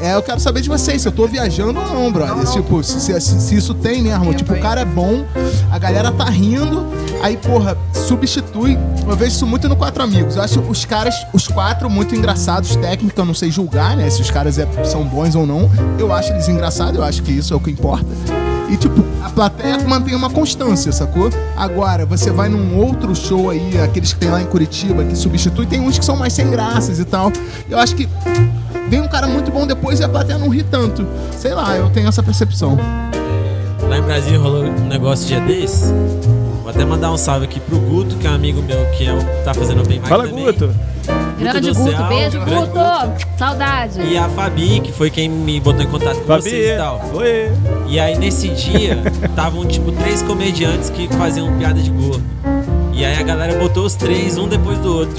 [0.00, 2.46] É, eu quero saber de vocês, se eu tô viajando ou não, brother.
[2.52, 4.32] Tipo, se, se- se- se isso tem mesmo.
[4.34, 5.24] Tipo, o cara é bom,
[5.70, 6.86] a galera tá rindo,
[7.22, 8.78] aí, porra, substitui.
[9.08, 10.36] Eu vejo isso muito no Quatro Amigos.
[10.36, 14.08] Eu acho os caras, os quatro, muito engraçados, técnica, eu não sei julgar, né?
[14.10, 15.70] Se os caras é- são bons ou não.
[15.98, 18.04] Eu acho eles engraçados, eu acho que isso é o que importa.
[18.68, 21.30] E, tipo, a plateia mantém uma constância, sacou?
[21.56, 25.66] Agora, você vai num outro show aí, aqueles que tem lá em Curitiba, que substitui,
[25.66, 27.32] tem uns que são mais sem graças e tal.
[27.68, 28.08] Eu acho que
[28.88, 31.06] vem um cara muito bom depois e a plateia não ri tanto.
[31.36, 32.76] Sei lá, eu tenho essa percepção.
[33.88, 35.92] Lá em Brasília rolou um negócio dia desses.
[36.62, 39.16] Vou até mandar um salve aqui pro Guto, que é um amigo meu que é
[39.44, 40.44] tá fazendo Open Mic Fala, também.
[40.44, 40.74] Guto.
[41.39, 43.26] Grande Guto, Céu, beijo, grande Guto.
[43.37, 44.01] Saudade.
[44.03, 46.43] E a Fabi, que foi quem me botou em contato com Fabi.
[46.43, 47.01] vocês e tal.
[47.14, 47.53] Oi.
[47.89, 52.22] E aí nesse dia, estavam tipo três comediantes que faziam piada de gordo.
[52.97, 55.16] E aí a galera botou os três, um depois do outro.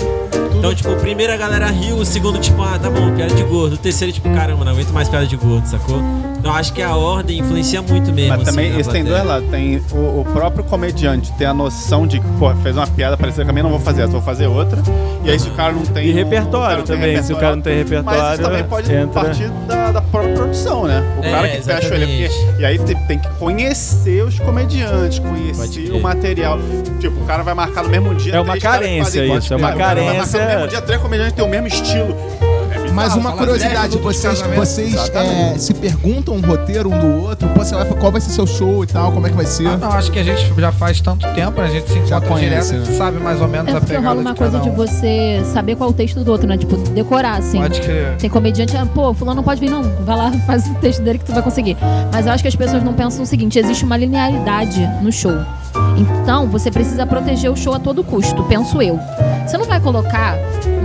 [0.57, 3.43] Então, tipo, o primeiro a galera riu, o segundo, tipo, ah, tá bom, piada de
[3.43, 3.73] gordo.
[3.73, 6.01] O terceiro, tipo, caramba, não aguento mais piada de gordo, sacou?
[6.39, 8.35] Então acho que a ordem influencia muito mesmo.
[8.37, 9.47] Mas também, assim, na isso tem dois lados.
[9.51, 13.43] Tem o, o próprio comediante ter a noção de que, pô, fez uma piada parecida
[13.43, 14.81] com a minha, não vou fazer essa, vou fazer outra.
[15.23, 16.07] E aí se o cara não tem...
[16.07, 19.23] E repertório tem também, se o cara não tem Mas repertório, isso também pode entra-
[19.25, 21.03] partir da, da própria produção, né?
[21.17, 22.03] O É, cara que fecha ele.
[22.03, 22.33] exatamente.
[22.45, 26.59] porque- E aí tem, tem que conhecer os comediantes, conhecer o material.
[26.99, 28.35] Tipo, o cara vai marcar no mesmo dia.
[28.35, 30.39] É uma três caras que carência fazem isso, é uma O cara vai marcar carência-
[30.41, 32.15] No mesmo dia, três comediantes têm o mesmo estilo.
[32.97, 36.99] Mas uma fala curiosidade, 10 minutos de vocês, vocês é, se perguntam um roteiro um
[36.99, 39.45] do outro, pô, vai, qual vai ser seu show e tal, como é que vai
[39.45, 39.67] ser?
[39.67, 42.27] Ah, não, acho que a gente já faz tanto tempo, a gente se Já encontra
[42.27, 42.97] conhece, direto, a gente né?
[42.97, 44.75] sabe mais ou menos É a pegada rola uma de coisa cada de um.
[44.75, 46.57] você saber qual é o texto do outro, né?
[46.57, 47.59] Tipo, decorar, assim.
[47.59, 48.15] Pode crer.
[48.17, 49.83] Tem comediante, ah, pô, fulano não pode vir, não.
[50.03, 51.77] Vai lá, faz o texto dele que tu vai conseguir.
[52.11, 55.33] Mas eu acho que as pessoas não pensam o seguinte: existe uma linearidade no show.
[55.95, 58.99] Então, você precisa proteger o show a todo custo, penso eu.
[59.45, 60.35] Você não vai colocar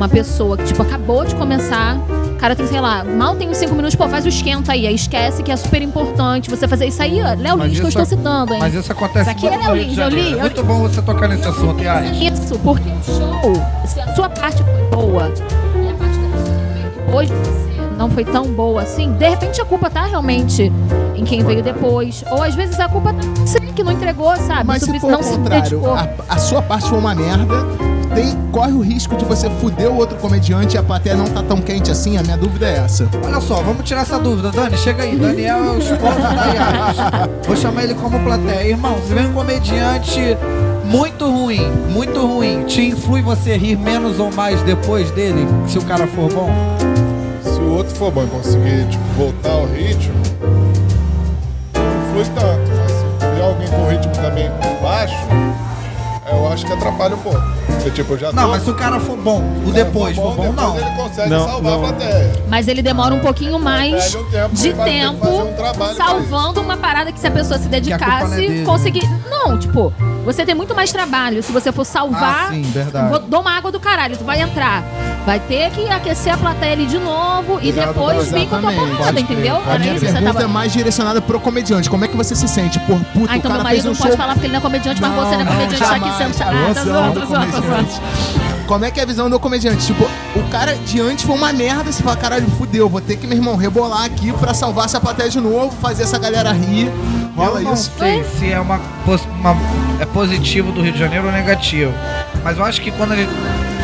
[0.02, 3.56] uma pessoa que, tipo, acabou de começar, o cara tem, sei lá, mal tem uns
[3.56, 4.84] 5 minutos, pô, faz o esquenta aí.
[4.86, 7.34] Aí esquece que é super importante você fazer isso aí, ó.
[7.40, 8.58] Léo Lins, que eu isso estou é- citando, hein?
[8.60, 10.66] Mas isso acontece Isso aqui muito é Léo Lins, eu li, É eu muito li.
[10.66, 12.16] bom você tocar nesse assunto, Yas.
[12.16, 13.54] Isso, porque o show,
[13.86, 15.28] se a sua parte foi boa
[15.76, 17.62] e a parte da pessoa que veio depois de você
[17.96, 20.72] não foi tão boa assim, de repente a culpa tá realmente
[21.14, 22.24] em quem veio depois.
[22.28, 24.64] Ou às vezes a culpa tá em você que não entregou, sabe?
[24.66, 25.94] Mas se for não se contrário, dedicou.
[25.94, 27.54] a, a sua parte foi uma merda,
[28.14, 31.42] tem, corre o risco de você fuder o outro comediante e a plateia não tá
[31.42, 33.08] tão quente assim, a minha dúvida é essa.
[33.24, 34.50] Olha só, vamos tirar essa dúvida.
[34.50, 35.16] Dani, chega aí.
[35.16, 37.28] Daniel é o esposo da.
[37.46, 38.68] Vou chamar ele como plateia.
[38.68, 40.36] Irmão, se vem um comediante
[40.84, 45.82] muito ruim, muito ruim, te influi você rir menos ou mais depois dele, se o
[45.82, 46.50] cara for bom?
[47.42, 50.14] Se o outro for bom e conseguir tipo, voltar ao ritmo,
[51.74, 52.70] não flui tanto.
[52.76, 54.50] Mas se vier alguém com o ritmo também
[54.82, 55.14] baixo,
[56.38, 57.40] eu acho que atrapalha um pouco.
[57.66, 60.14] Porque, tipo, eu já Não, tô- mas se o cara for bom, o se depois
[60.16, 60.76] for for bom, depois não.
[60.78, 61.84] ele consegue Não, salvar não.
[61.84, 62.32] a plateia.
[62.48, 67.18] Mas ele demora um pouquinho mais um tempo, de tempo um salvando uma parada que
[67.18, 68.64] se a pessoa se é dedicasse, dele.
[68.64, 69.08] conseguir.
[69.28, 69.92] Não, tipo,
[70.24, 72.46] Você tem muito mais trabalho se você for salvar.
[72.48, 73.08] Ah, sim, verdade.
[73.10, 74.82] Vou- Dou uma água do caralho, tu vai entrar.
[75.26, 78.60] Vai ter que aquecer a plateia ali de novo e Obrigado, depois vir com a
[78.60, 79.56] tua porrada, entendeu?
[79.56, 80.42] A Era minha isso que você tava.
[80.42, 81.88] é mais direcionada pro comediante.
[81.90, 82.78] Como é que você se sente?
[82.80, 84.16] Por puta, Ah, então o meu marido um não pode show...
[84.16, 86.56] falar porque ele não é comediante, mas você não é comediante, tá aqui sentado.
[86.56, 87.66] Ah, tá zoando, tá zoando, tá zoando.
[87.86, 88.00] comediante.
[88.66, 89.86] Como é que é a visão do comediante?
[89.86, 90.04] Tipo,
[90.36, 93.36] o cara de antes foi uma merda, você fala, caralho, fudeu, vou ter que, meu
[93.36, 96.90] irmão, rebolar aqui pra salvar essa plateia de novo, fazer essa galera rir.
[97.34, 97.90] Rola eu não isso?
[97.98, 98.76] sei se é uma,
[99.40, 99.56] uma-
[100.00, 101.92] é positivo do Rio de Janeiro ou negativo.
[102.44, 103.30] Mas eu acho que quando a gente,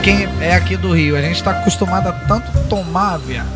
[0.02, 3.46] quem é aqui do Rio, a gente tá acostumado a tanto tomar, viado.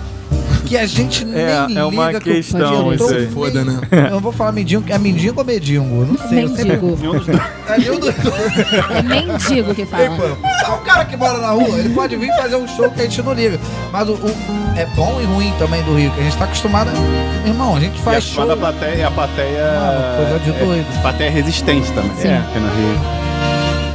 [0.73, 3.27] Que a gente nem É, liga é uma que questão isso aí.
[3.29, 3.79] Foda, né?
[3.91, 6.07] Eu não vou falar mendigo, é mendigo ou medingo?
[6.07, 6.47] Não sei.
[6.47, 6.97] Mendigo.
[6.99, 7.39] Nenhum dos dois.
[7.69, 10.05] É dos É mendigo que fala.
[10.05, 13.05] É o cara que mora na rua, ele pode vir fazer um show que a
[13.05, 13.61] gente não liga.
[13.93, 14.35] Mas o, o-
[14.75, 16.89] é bom e ruim também do Rio, que a gente tá acostumado.
[16.89, 18.51] a- Irmão, a gente E a, faz show.
[18.51, 19.73] a plateia, e a plateia.
[19.79, 21.03] Mano, coisa de é- doido.
[21.03, 22.13] plateia resistente também.
[22.17, 22.29] Sim.
[22.29, 23.22] É, aqui no Rio.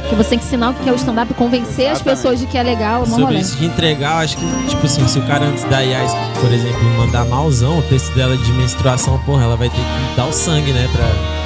[0.08, 2.04] Que você tem que ensinar o que é o stand-up, convencer as Exatamente.
[2.04, 3.38] pessoas de que é legal, é Sobre rolê.
[3.40, 6.82] isso de entregar, acho que, tipo assim, se o cara antes da IAS, por exemplo,
[6.96, 10.72] mandar malzão, o texto dela de menstruação, porra, ela vai ter que dar o sangue,
[10.72, 10.88] né?
[10.92, 11.37] Pra.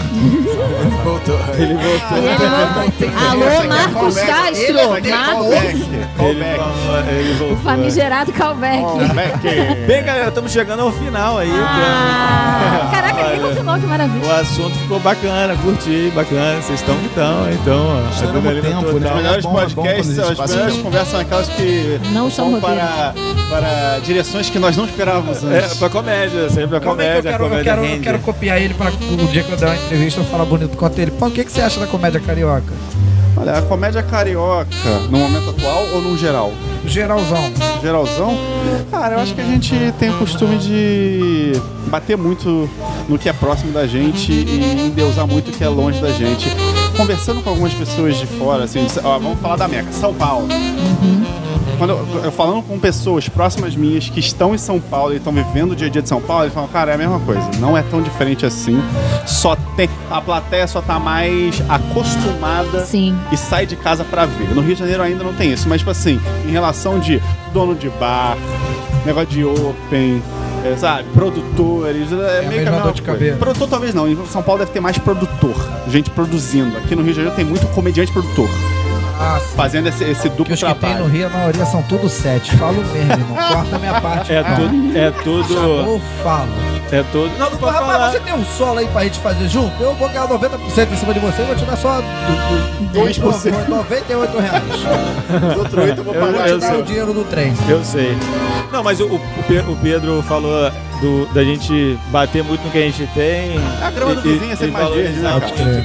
[1.04, 1.38] Voltou.
[1.58, 2.18] Ele voltou.
[2.18, 3.30] Ele voltou.
[3.30, 4.74] Alô, Marcos Castro!
[4.90, 5.80] Marcos,
[6.20, 6.44] Ele,
[7.10, 7.56] ele voltou.
[7.58, 8.82] famigerado callback.
[9.86, 11.50] Bem, galera, estamos chegando ao final aí.
[11.52, 14.26] Ah, caraca, Olha, ninguém continuou, que maravilha.
[14.26, 16.60] O assunto ficou bacana, curti, bacana.
[16.62, 18.08] Vocês estão que estão, então.
[18.12, 19.10] Estouramos tempo, né?
[19.10, 22.60] Os melhores É é bom podcasts, gente as melhores conversas são aquelas que Não são
[22.60, 23.14] para,
[23.50, 25.78] para direções que nós não esperávamos É, antes.
[25.78, 28.00] pra comédia, sempre a Como é que eu comédia, a quero, eu comédia quero, eu
[28.00, 30.86] quero copiar ele pra o dia que eu der uma entrevista eu falar bonito com
[30.96, 31.12] ele.
[31.20, 32.72] O que, que você acha da comédia carioca?
[33.36, 34.70] Olha, a comédia carioca,
[35.10, 36.50] no momento atual ou no geral?
[36.86, 37.52] Geralzão.
[37.82, 38.38] Geralzão?
[38.90, 41.52] Cara, eu acho que a gente tem o costume de
[41.88, 42.68] bater muito
[43.06, 46.48] no que é próximo da gente e endeusar muito o que é longe da gente.
[46.96, 50.48] Conversando com algumas pessoas de fora, assim, ó, vamos falar da Meca, São Paulo.
[51.78, 55.32] Quando eu, eu falando com pessoas próximas minhas que estão em São Paulo e estão
[55.32, 57.42] vivendo o dia a dia de São Paulo, eles falam, cara, é a mesma coisa,
[57.58, 58.80] não é tão diferente assim.
[59.26, 59.88] Só tem.
[60.10, 63.16] A plateia só tá mais acostumada Sim.
[63.30, 64.54] e sai de casa pra ver.
[64.54, 67.20] No Rio de Janeiro ainda não tem isso, mas tipo assim, em relação de
[67.52, 68.36] dono de bar,
[69.04, 70.22] negócio de open,
[70.64, 73.36] é, sabe, produtores, é, a meio que mesma a mesma coisa.
[73.36, 75.54] Produtor talvez não, em São Paulo deve ter mais produtor,
[75.88, 76.76] gente produzindo.
[76.78, 78.48] Aqui no Rio de Janeiro tem muito comediante produtor,
[79.18, 81.04] Ah, fazendo esse, esse duplo os que tem trabalho.
[81.04, 82.56] no Rio, a maioria são tudo sete.
[82.56, 83.36] Falo mesmo, irmão.
[83.52, 84.32] Corta a minha parte.
[84.32, 84.98] É tudo.
[84.98, 85.54] É tudo.
[85.54, 86.48] Chamou, falo.
[86.90, 87.30] É tudo.
[87.38, 88.10] Não, não rapaz, falar.
[88.10, 89.82] você tem um solo aí pra gente fazer junto?
[89.82, 92.02] Eu vou ganhar 90% em cima de você e vou te dar só
[92.92, 93.68] 2%.
[93.68, 94.62] 98 reais.
[95.52, 96.44] Os outros oito eu vou Eu- Eu vou pagar.
[96.44, 96.80] te eu dar sei.
[96.80, 97.54] o dinheiro do trem.
[97.68, 98.16] Eu sei.
[98.70, 102.78] Não, mas o, o Pe- o Pedro falou do, da gente bater muito no que
[102.78, 103.58] a gente tem.
[103.82, 105.84] A grama do e- vizinho é sempre mais verde, né, cara?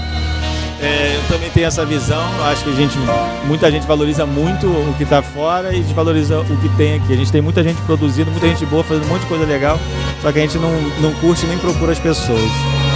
[0.79, 2.23] É, eu também tenho essa visão.
[2.43, 2.97] Acho que a gente,
[3.45, 7.13] muita gente valoriza muito o que tá fora e desvaloriza o que tem aqui.
[7.13, 9.79] A gente tem muita gente produzindo, muita gente boa, fazendo um monte de coisa legal.
[10.21, 10.71] Só que a gente não,
[11.01, 12.51] não curte nem procura as pessoas.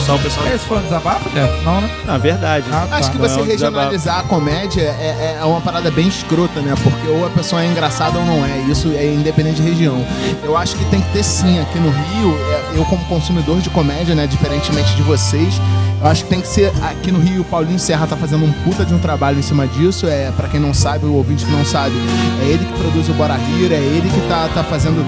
[0.05, 0.47] Só o pessoal.
[0.47, 1.63] Esse foi um desabafo, Jeff?
[1.63, 1.89] Não, né?
[2.05, 2.65] Na verdade.
[2.71, 2.97] Ah, tá.
[2.97, 6.59] Acho que Não, você é um regionalizar a comédia é, é uma parada bem escrota,
[6.61, 6.73] né?
[6.83, 8.59] Porque ou a pessoa é engraçada ou não é.
[8.69, 10.05] Isso é independente de região.
[10.43, 11.59] Eu acho que tem que ter sim.
[11.59, 14.25] Aqui no Rio, é, eu como consumidor de comédia, né?
[14.25, 15.61] Diferentemente de vocês,
[16.01, 16.71] eu acho que tem que ser.
[16.81, 19.67] Aqui no Rio, o Paulinho Serra tá fazendo um puta de um trabalho em cima
[19.67, 20.07] disso.
[20.07, 21.95] É, para quem não sabe, o ouvinte que não sabe,
[22.41, 25.05] é ele que produz o Bora Rir, é ele que tá, tá fazendo.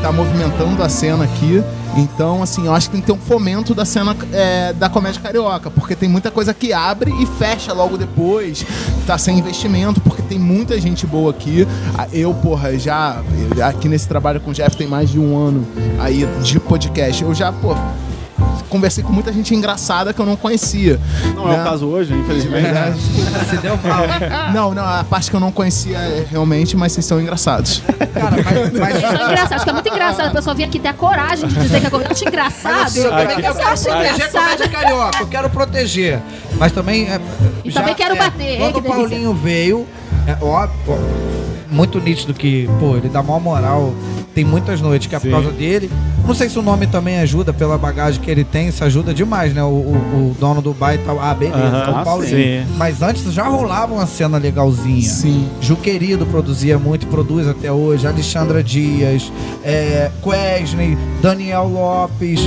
[0.00, 1.62] tá movimentando a cena aqui.
[1.96, 5.20] Então, assim, eu acho que tem que ter um fomento da cena é, da comédia
[5.20, 8.64] carioca, porque tem muita coisa que abre e fecha logo depois,
[9.06, 11.66] tá sem investimento, porque tem muita gente boa aqui.
[11.98, 13.22] Ah, Eu, porra, já
[13.62, 15.66] aqui nesse trabalho com o Jeff tem mais de um ano
[16.00, 17.22] aí de podcast.
[17.22, 17.74] Eu já, pô,
[18.72, 20.98] conversei com muita gente engraçada que eu não conhecia.
[21.34, 21.60] Não é né?
[21.60, 22.68] o caso hoje, infelizmente.
[23.50, 24.52] Se deu mal, hein?
[24.54, 27.82] Não, não, a parte que eu não conhecia é, realmente, mas vocês são engraçados.
[28.14, 30.78] Cara, mas, mas Isso é engraçado, acho que é muito engraçado a pessoa vir aqui
[30.78, 32.82] ter a coragem de dizer que é acho engraçado.
[32.86, 36.22] assim, eu Como é também que quero você acha proteger comédia carioca, eu quero proteger.
[36.58, 37.10] Mas também.
[37.10, 37.20] É,
[37.64, 39.08] E também quero bater, Quando o delícia.
[39.08, 39.86] Paulinho veio,
[40.26, 40.96] é óbvio,
[41.70, 43.94] muito nítido que, pô, ele dá maior moral.
[44.34, 45.30] Tem muitas noites que é por Sim.
[45.30, 45.90] causa dele.
[46.26, 49.52] Não sei se o nome também ajuda pela bagagem que ele tem, isso ajuda demais,
[49.52, 49.62] né?
[49.62, 51.20] O, o- o dono do bar e tal.
[51.20, 52.64] Ah, beleza, Aham, é o Paulinho.
[52.64, 52.72] sim.
[52.76, 55.02] Mas antes já rolava uma cena legalzinha.
[55.08, 55.48] Sim.
[55.60, 58.06] Ju Querido produzia muito, produz até hoje.
[58.06, 59.30] Alexandra Dias,
[59.64, 62.40] é, Quesney, Daniel Lopes.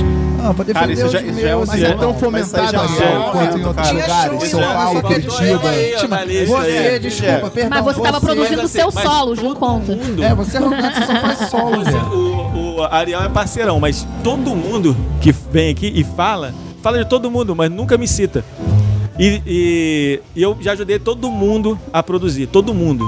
[0.50, 2.14] Ah, pra defender Cara, isso já- os isso já é um meus, Mas é tão
[2.14, 3.92] fomentado assim é um quanto em outros cara.
[4.00, 5.68] lugares, São show Paulo, Curitiba.
[5.70, 7.70] Aí, Mas analista Você, desculpa, perdão.
[7.70, 9.92] Mas você tava produzindo o seu solo, não conta.
[10.22, 14.96] É, você é arrogante, você só faz solo, o Ariel é parceirão, mas todo mundo
[15.20, 18.44] que vem aqui e fala, fala de todo mundo, mas nunca me cita.
[19.18, 23.04] E, e- e eu já ajudei todo mundo a produzir, todo mundo.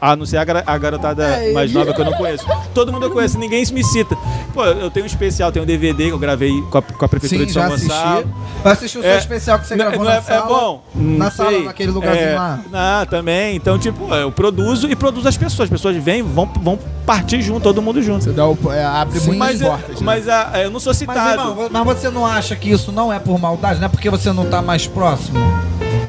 [0.00, 2.44] A não ser a, gar- a garotada É, mais nova que eu não conheço.
[2.74, 4.16] Todo mundo eu conheço, ninguém me cita.
[4.52, 7.08] Pô, eu tenho um especial, tenho um DVD que eu gravei com a, com a
[7.08, 7.88] Prefeitura Sim, de São assisti.
[7.88, 8.34] Gonçalo.
[8.62, 10.44] Vai assistir o seu É, especial que você Não- gravou não na é, sala.
[10.44, 10.82] é bom?
[10.94, 11.64] Na sala, sei.
[11.64, 12.60] naquele lugarzinho É, lá.
[12.72, 13.56] Ah, também.
[13.56, 15.66] Então, tipo, eu produzo e produzo as pessoas.
[15.66, 18.24] As pessoas vêm, vão, vão partir junto, todo mundo junto.
[18.24, 20.00] Você dá o, é, abre Sim, muitas Mas, é- portas.
[20.00, 20.06] né?
[20.06, 21.40] mas ah, eu não sou Mas, citado.
[21.50, 23.78] irmão, mas você não acha que isso não é por maldade?
[23.80, 25.38] Não é porque você não tá mais próximo?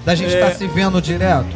[0.06, 0.40] Da gente É.
[0.40, 1.48] estar se vendo direto?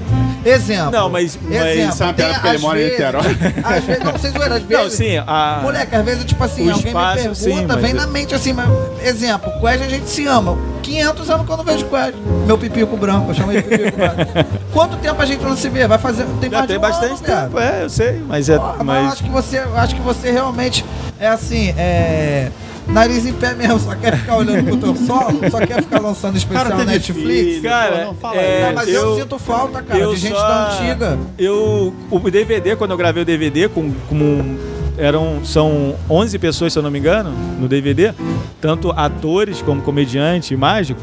[0.46, 0.92] Exemplo.
[0.92, 1.98] Não, mas- mas- Exemplo.
[1.98, 3.38] Piada tem, porque ele mora em Niterói.
[3.64, 4.84] Às vezes, não, vocês zoeiram, às vezes...
[4.84, 5.60] Não, sim, a...
[5.62, 8.54] Moleque, às vezes, tipo assim, O alguém espaço, me pergunta, sim, vem na mente assim,
[8.54, 8.68] mas,
[9.04, 10.58] exemplo, Quest a gente se ama.
[10.82, 12.14] 500 anos que eu não vejo Quest.
[12.48, 14.16] Meu pipico branco, eu chamo ele de pipico branco.
[14.74, 15.88] Quanto tempo a gente não se vê?
[15.88, 16.26] Vai fazer.
[16.40, 18.58] Tem já tem um bastante ano, tempo, é, eu sei, mas é.
[18.58, 19.14] Mas mas...
[19.14, 20.86] acho que você, eu acho que você realmente
[21.20, 22.50] é assim, é.
[22.92, 26.38] Nariz em pé mesmo, só quer ficar olhando pro teu solo, só quer ficar lançando
[26.38, 27.48] especial Cara, Netflix.
[27.58, 27.62] filho.
[27.62, 30.48] Cara, Pô, não fala é, Não, mas eu, sinto falta, cara, eu de gente só-
[30.48, 31.20] da antiga.
[31.38, 34.58] Eu, o DVD, quando eu gravei o DVD, com, com
[35.00, 38.14] eram, são 11 pessoas, se eu não me engano, no DVD,
[38.62, 41.00] tanto atores como comediante e mágico,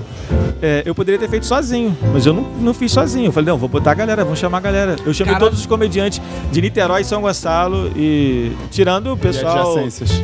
[0.63, 3.27] é, eu poderia ter feito sozinho, mas eu não, não fiz sozinho.
[3.27, 4.97] Eu falei, não, vou botar a galera, vamos chamar a galera.
[5.05, 6.21] Eu chamei Cara- todos os comediantes
[6.51, 9.75] de Niterói e São Gonçalo e tirando o pessoal...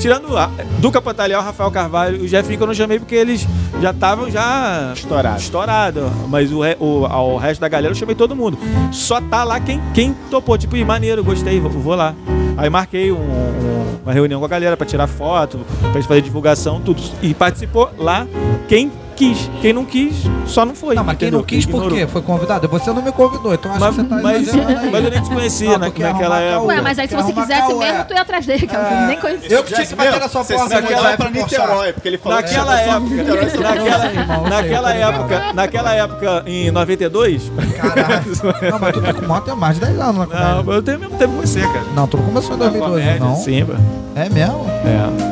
[0.00, 3.46] Tirando a, Duca Pantaleão, Rafael Carvalho e o Jefinho que eu não chamei porque eles
[3.80, 4.92] já estavam já...
[4.94, 5.38] Estourado.
[5.38, 6.12] Estourado.
[6.28, 8.58] Mas o, o, ao resto da galera eu chamei todo mundo.
[8.90, 10.56] Só tá lá quem, quem topou.
[10.56, 12.14] Tipo, "Ih, maneiro, gostei, vou, vou lá.
[12.56, 15.60] Aí marquei um- um- uma reunião com a galera pra tirar foto,
[15.94, 17.00] gente fazer divulgação, tudo.
[17.22, 18.26] E participou lá
[18.68, 18.90] quem
[19.22, 19.50] quis.
[19.60, 20.14] Quem não quis,
[20.46, 20.94] só não foi.
[20.94, 21.38] Não, mas quem entendeu?
[21.40, 22.06] não quis por quê?
[22.06, 22.68] Foi convidado?
[22.68, 24.46] Você não me convidou, então acho Mas, que você tá mas,
[24.92, 26.66] mas eu nem te conhecia Não, na- quer naquela época.
[26.66, 27.74] Ué, mas aí se Quer você quisesse é.
[27.74, 29.56] mesmo, tu ia atrás dele, que eu nem conhecia.
[29.56, 30.80] Eu que tinha que bater na sua Você porta.
[30.80, 37.52] naquela época- Niterói, porque ele falou Naquela que época, naquela, época, naquela época, em 92,
[37.80, 38.70] Caralho.
[38.70, 40.62] Não, mas tu tá com moto há mais de 10 anos na comédia.
[40.62, 41.84] não, eu tenho o mesmo tempo que você, cara.
[41.94, 43.36] Não, tu não começou em Na 2012, comédia, não.
[43.36, 43.66] Sim.
[44.14, 44.66] É mesmo?
[44.84, 45.31] É.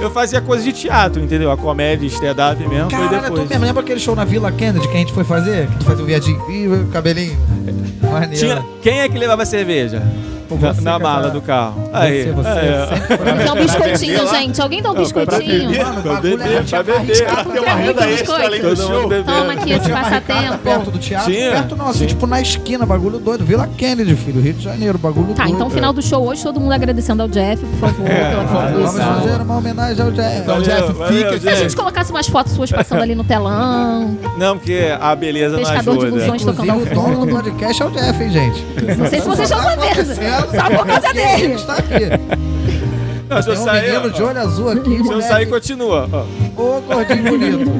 [0.00, 1.50] Eu fazia coisa de teatro, entendeu?
[1.50, 3.48] A comédia, stand-up mesmo, foi Caralho, tu depois.
[3.48, 5.66] mesmo lembra aquele show na Vila Kennedy que a gente foi fazer?
[5.66, 7.36] Que tu fazia o viadinho cabelinho?
[8.02, 8.34] Maneiro.
[8.36, 10.02] Tinha, quem é que levava cerveja?
[10.50, 11.90] Na, você, na mala do carro.
[11.92, 13.44] Aí, Você, você.
[13.44, 14.60] Dá um biscoitinho, gente.
[14.62, 15.70] Alguém dá um biscoitinho?
[15.72, 15.84] Pra
[16.14, 17.26] bagulho beber, pra beber.
[17.52, 19.08] Tem uma renda extra além do show.
[19.24, 20.58] Toma aqui esse barricada passatempo.
[20.58, 21.32] perto do teatro?
[21.32, 23.44] Tinha, Perto não, assim, tipo na esquina, bagulho doido.
[23.44, 25.54] Vila Kennedy, filho, Rio de Janeiro, bagulho Tá, doido.
[25.56, 29.14] então final do show hoje, todo mundo agradecendo ao Jeff, por favor, pela Vamos contribuição.
[29.20, 30.38] fazer uma homenagem ao Jeff.
[30.38, 34.56] Então, Jeff, fica Se a gente colocasse umas fotos suas passando ali no telão, Não,
[34.56, 36.16] porque a beleza não Pescador de ajuda.
[36.22, 38.64] ilusões tocando o dono do podcast é o Jeff, hein, gente?
[38.98, 40.37] Não sei se vocês estão Tá sabendo.
[40.40, 41.54] Só por causa dele.
[41.54, 42.48] está aqui.
[43.28, 46.08] Não, se eu um sair, menino de olho azul aqui, se eu sair, continua.
[46.10, 46.24] Ó.
[46.62, 47.70] Ô, gordinho bonito.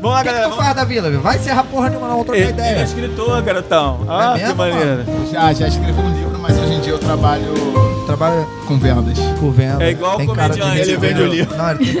[0.00, 0.48] Vamos lá, O que, que galera.
[0.48, 1.20] tu faz da vila, viu?
[1.20, 2.84] Vai encerrar porra nenhuma, não, vou trocar Ele, ele é ideia.
[2.84, 4.00] escritor, garotão.
[4.08, 5.04] Ah, mesmo, que maneiro.
[5.30, 7.52] Já, já escrevi um livro, mas hoje em dia eu trabalho
[8.06, 9.18] Trabalha com vendas.
[9.38, 9.84] com venda.
[9.84, 11.54] É igual Tem o comediante, ele vende o livro.
[11.56, 12.00] Não, ele...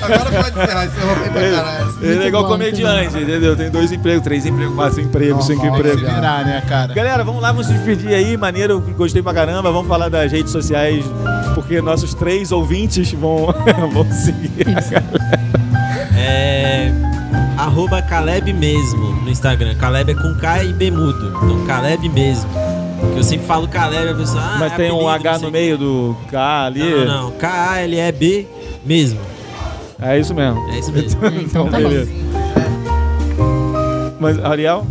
[0.00, 1.94] Agora pode encerrar, encerrou bem pra caralho.
[2.02, 3.56] Ele é igual bom, comediante, entendeu?
[3.56, 6.00] Tem dois empregos, três empregos, quatro empregos, cinco empregos.
[6.00, 6.92] Virar, né, cara?
[6.94, 8.36] Galera, vamos lá, vamos se despedir aí.
[8.36, 9.70] Maneiro, gostei pra caramba.
[9.70, 11.04] Vamos falar das redes sociais,
[11.54, 13.46] porque nossos três ouvintes vão,
[13.92, 14.66] vão seguir.
[16.16, 16.92] É.
[17.56, 19.74] Arroba Caleb mesmo no Instagram.
[19.74, 21.28] Caleb é com K e B mudo.
[21.44, 22.50] Então Caleb mesmo.
[23.12, 24.42] Que eu sempre falo Caleb, a pessoa.
[24.42, 26.80] Ah, Mas é tem um apelido, H não sei no meio do K ali.
[26.80, 27.30] Não, não, não.
[27.32, 28.46] K-A-L-E-B
[28.84, 29.20] mesmo.
[30.02, 30.58] É isso mesmo.
[30.70, 31.20] É isso mesmo.
[31.40, 31.88] Então tá bom.
[31.88, 32.10] beleza.
[34.18, 34.86] Mas, Ariel?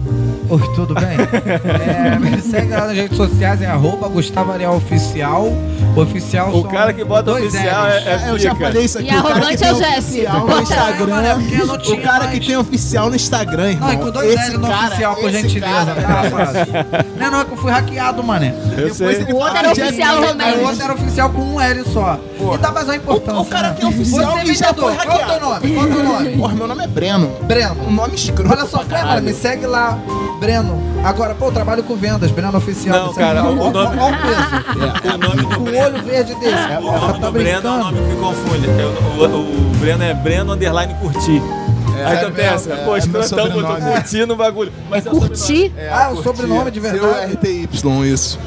[0.50, 1.06] Oi, tudo bem?
[1.14, 5.54] É, me segue lá nas redes sociais, é arroba Gustavo Ariel Oficial.
[5.96, 7.94] Oficial O cara que bota oficial L's.
[8.08, 9.08] é, é eu já falei isso aqui.
[9.08, 11.22] E arrogante que é o oficial no Instagram.
[11.22, 11.36] É
[11.68, 12.32] porque o cara mais.
[12.40, 13.88] que tem oficial no Instagram, irmão.
[13.90, 15.96] Não, e com dois Esse L no cara, oficial, por gentileza.
[15.96, 16.54] cara- rapaz?
[17.18, 18.54] Não é não, é que eu fui hackeado, mané.
[18.78, 19.08] Eu sei.
[19.08, 20.54] ele O outro era oficial também.
[20.58, 22.20] o outro era oficial com um L só.
[22.54, 23.40] E dá mais uma importância.
[23.40, 23.76] O- o cara né?
[23.80, 25.46] tem oficial Você é e já foi Qual é o teu hackeado.
[25.46, 25.74] nome?
[25.74, 26.38] Qual é o teu nome?
[26.38, 27.28] Porra, meu nome é Breno.
[27.44, 27.76] Breno.
[27.88, 28.52] Um nome escroto.
[28.52, 29.98] Olha só, cara, me segue lá,
[30.40, 30.82] Breno.
[31.04, 33.08] Agora, pô, eu trabalho com vendas, Breno Oficial.
[33.08, 33.50] Não, cara, lá.
[33.50, 34.00] o Ó, nome- o.
[35.14, 35.86] O nome do o Breno.
[35.86, 36.56] olho verde desse.
[36.78, 37.78] O Porra, nome tá do Breno é um brincando.
[37.80, 38.68] nome que confunde.
[38.68, 38.86] É
[39.22, 41.42] O, o- o Breno é Breno Underline Curtir.
[42.06, 43.92] Aí é tu pensa, pô, é escrotão botou sobrenome.
[43.94, 44.72] curtir no bagulho.
[44.90, 45.74] Mas é o Curti.
[45.92, 47.38] Ah, o sobrenome de verdade.
[47.42, 48.40] C-U-R-T-Y, isso.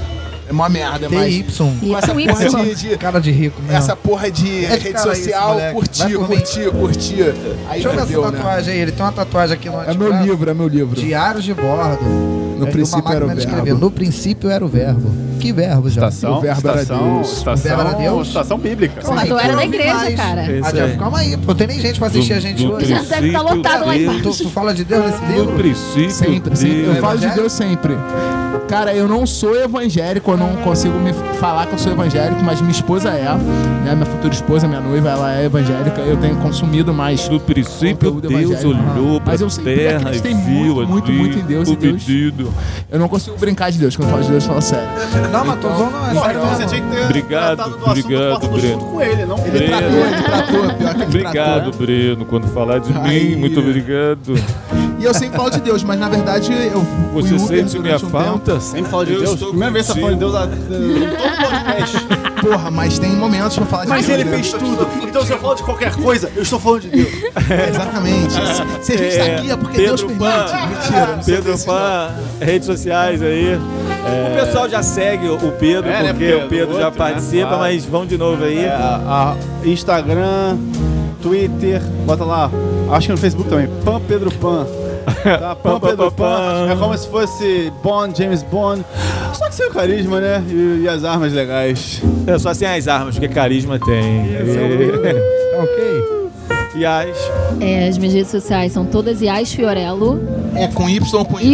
[0.48, 1.34] É uma merda, mas...
[1.34, 1.46] TY.
[1.82, 2.64] E essa porra Y.
[2.64, 3.74] de, de- Cara de rico, né?
[3.76, 5.54] Essa porra de É de rede cara isso, social.
[5.56, 7.22] Vai curtir, curtir, curtir.
[7.68, 8.38] Aí Deixa eu ver essa né?
[8.38, 8.80] tatuagem aí.
[8.80, 11.00] Ele tem uma tatuagem aqui no É meu livro, é meu livro.
[11.00, 12.41] Diários de bordo.
[12.58, 13.40] No É princípio era o verbo.
[13.40, 13.74] escrever.
[13.74, 15.10] No princípio era o verbo.
[15.40, 16.06] que verbo já.
[16.08, 17.32] Estação, O verbo era estação, Deus.
[17.32, 18.28] estação, O verbo era Deus?
[18.28, 19.02] estação bíblica.
[19.16, 20.14] Aí, tu era da igreja, mais.
[20.14, 20.40] cara.
[20.42, 21.42] É Ah, calma aí, pô.
[21.48, 22.86] Não tem nem gente pra assistir a gente No hoje.
[22.86, 24.22] Já deve estar princípio, lotado lá embaixo.
[24.22, 25.52] Tu, tu fala de Deus nesse No livro?
[25.56, 26.84] princípio, Sempre, sempre.
[26.84, 27.96] Eu falo de Deus sempre.
[28.68, 32.60] Cara, eu não sou evangélico, eu não consigo me falar que eu sou evangélico, mas
[32.60, 33.24] minha esposa é,
[33.84, 33.92] né?
[33.94, 36.00] Minha futura esposa, minha noiva, ela é evangélica.
[36.00, 37.28] Eu tenho consumido mais.
[37.28, 41.12] No princípio, Deus olhou Mas para eu a sempre terra e acreditei viu muito, muito,
[41.12, 42.41] muito em Deus o e Deus- pedido.
[42.90, 43.96] Eu não consigo brincar de Deus.
[43.96, 44.88] Quando eu falo de Deus, eu falo sério.
[45.30, 46.06] Não, mas tô zoando, não.
[46.10, 48.72] É sério então você tinha que ter Obrigado, do assunto obrigado, do Breno.
[48.72, 50.62] junto com ele, não com Ele tratou, ele tratou.
[50.76, 51.72] Pior que ele Obrigado, tratou.
[51.80, 53.30] Breno, quando falar de Aí.
[53.30, 53.36] mim.
[53.36, 54.34] Muito obrigado.
[54.98, 56.80] E eu sempre falo de Deus, mas na verdade eu
[57.12, 58.10] fui Você Uber sente minha um tempo.
[58.10, 58.60] falta?
[58.60, 59.42] Sempre fala de Eu Deus.
[59.42, 61.16] Primeira vez que você fala de Deus ah, em todo
[61.50, 62.21] podcast.
[62.42, 64.18] Porra, mas tem momentos pra falar de Mas Deus.
[64.20, 64.86] ele fez tudo.
[65.02, 67.08] Então se eu falo de qualquer coisa, eu estou falando de Deus.
[67.70, 68.32] Exatamente.
[68.32, 70.50] Se- Se a gente tá aqui é porque Deus Pedro permite.
[70.52, 71.20] Pan, Mentira.
[71.24, 73.54] Pedro Pan, redes sociais aí.
[73.56, 76.46] O pessoal já segue o Pedro, É, né, porque Pedro?
[76.46, 77.10] o Pedro já Outro, né?
[77.10, 77.58] participa, Claro.
[77.62, 78.64] mas vamos de novo aí.
[78.64, 80.58] É, a- a Instagram,
[81.22, 82.50] Twitter, bota lá.
[82.90, 83.68] Acho que no Facebook também.
[83.84, 84.66] Pan Pedro Pan.
[85.22, 86.66] Tá, Pedro pan, Pan.
[86.66, 86.72] pan.
[86.72, 88.84] É como se fosse Bond, James Bond.
[89.32, 90.42] Só que sem o carisma, né?
[90.48, 92.02] E, e as armas legais.
[92.26, 94.26] É só sem as armas, porque carisma tem.
[95.60, 96.02] Ok.
[96.74, 97.14] E as.
[97.60, 100.18] É, as minhas redes sociais são todas Ias Fiorello,
[100.54, 101.52] É com Y ou com Y?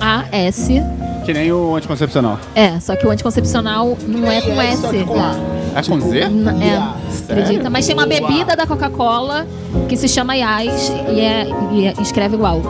[0.00, 0.82] Y-A-S.
[1.26, 2.38] Que nem o anticoncepcional.
[2.54, 4.86] É, só que o anticoncepcional não é com S.
[4.86, 5.78] A.
[5.78, 6.20] É com Z?
[6.30, 7.68] N- É, acredita?
[7.68, 9.46] Mas tem uma bebida da Coca-Cola
[9.88, 12.62] que se chama Ias e, é, e é- escreve igual.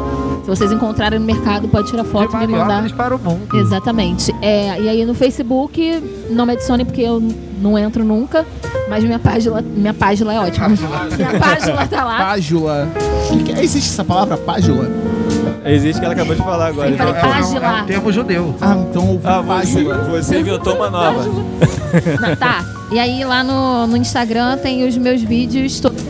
[0.43, 2.89] Se vocês encontrarem no mercado, pode tirar foto e me mandar.
[2.93, 3.57] Para o mundo.
[3.59, 4.35] Exatamente.
[4.41, 7.21] É, e aí no Facebook, não me adicione porque eu
[7.61, 8.47] não entro nunca,
[8.89, 10.69] mas minha página, minha página é ótima.
[11.17, 12.19] Minha página tá lá.
[12.19, 12.89] Págula.
[13.29, 13.65] Que que é?
[13.65, 14.89] Existe essa palavra, págula?
[15.67, 16.91] Existe que ela acabou de falar agora.
[16.91, 17.13] Então.
[17.13, 17.79] página.
[17.79, 18.55] É um termo judeu.
[18.61, 21.25] Ah, então Ah, você, você inventou uma nova.
[21.25, 22.65] Não, tá.
[22.93, 26.03] E aí lá no, no Instagram tem os meus vídeos todos.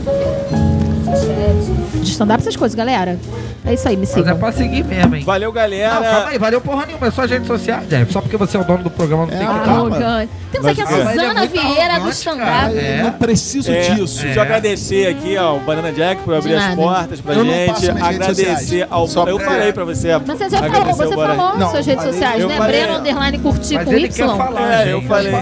[1.95, 3.19] De stand-up, essas coisas, galera.
[3.67, 4.39] É isso aí, me Mas é sigam.
[4.39, 5.25] pra seguir mesmo, hein?
[5.25, 6.29] Valeu, Não, calma galera.
[6.29, 8.13] aí, valeu porra nenhuma, é só as redes sociais, Jeff.
[8.13, 9.57] Só porque você é o dono do programa, não tem que Ah.
[9.73, 10.31] Arrogante.
[10.53, 12.73] Temos aqui a Mas é Suzana muito Vieira do cara.
[12.73, 13.03] Eu É.
[13.03, 14.23] não preciso É, disso.
[14.23, 17.91] Deixa eu agradecer aqui ao Banana Jack por abrir as portas pra Eu gente.
[18.01, 19.07] Agradecer ao.
[19.09, 20.17] Só eu falei pra você.
[20.27, 22.57] Mas você já falou, você falou Não, nas suas redes sociais, eu né?
[22.57, 24.59] falei- Breno Underline curtir Mas com Y.
[24.59, 25.35] É, eu falei.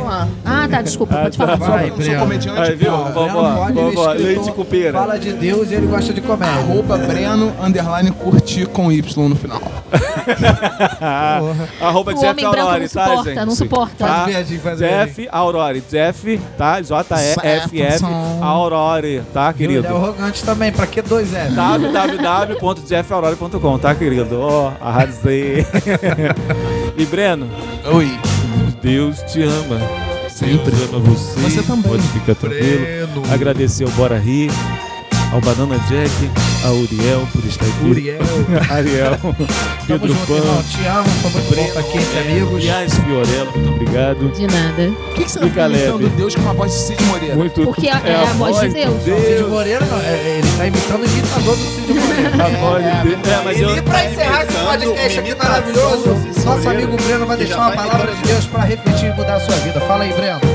[0.45, 1.59] Ah, tá, desculpa, pode falar.
[1.59, 2.93] Sou comediante, Aí, viu?
[2.95, 4.99] ele é vovó, escritor, leite com pera.
[4.99, 6.55] Fala de Deus e ele gosta de comédia.
[6.55, 9.61] Arroba Breno, underline, curtir com Y no final.
[11.81, 13.47] Arroba O Jeff homem branco Aurori, não tá, suporta, gente?
[13.47, 13.95] não suporta.
[13.99, 14.07] Tá?
[14.07, 15.83] Faz verdinho, faz Jeff Aurori.
[15.91, 16.81] Jeff, tá?
[16.81, 18.05] J-E-F-F.
[18.41, 19.87] Aurori, tá, Ele querido?
[19.87, 21.49] é arrogante também, pra que dois é?
[21.51, 24.41] www.jeffaurori.com, tá, querido?
[24.41, 25.67] Ó, arrasei.
[26.97, 27.49] e Breno,
[27.93, 28.19] Oi.
[28.83, 29.81] Deus te ama.
[30.29, 30.71] Sempre.
[30.73, 31.41] Deus ama você.
[31.41, 31.91] Você também.
[31.91, 33.23] Pode ficar tranquilo.
[33.33, 34.51] Agradecer ao Bora Rir,
[35.35, 36.11] ao Banana Jack,
[36.65, 37.85] ao Uriel por estar aqui.
[37.91, 38.19] Uriel.
[38.71, 39.19] Ariel,
[39.87, 40.57] Pedro junto, irmão.
[40.57, 42.65] Pan, Te amo, foi muito bom aqui entre amigos.
[42.65, 44.29] Yas Fiorello, muito obrigado.
[44.33, 44.93] De nada.
[44.97, 45.83] Por que, que você E tá Caleb?
[45.91, 47.35] imitando Deus com uma voz de Cid Moreira?
[47.35, 49.03] Muito Porque é, a voz de Deus.
[49.03, 52.31] Cid Moreira, não, é- ele tá imitando o imitador do Cid Moreira.
[52.45, 53.27] A voz de Deus.
[53.29, 53.77] É, mas eu.
[53.77, 58.23] E pra encerrar esse podcast aqui maravilhoso, nosso amigo Breno vai deixar uma palavra de
[58.23, 59.81] Deus pra refletir e mudar a sua vida.
[59.81, 60.54] Fala aí, Breno.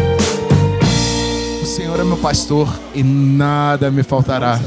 [1.69, 4.59] Senhor é meu pastor e nada me faltará.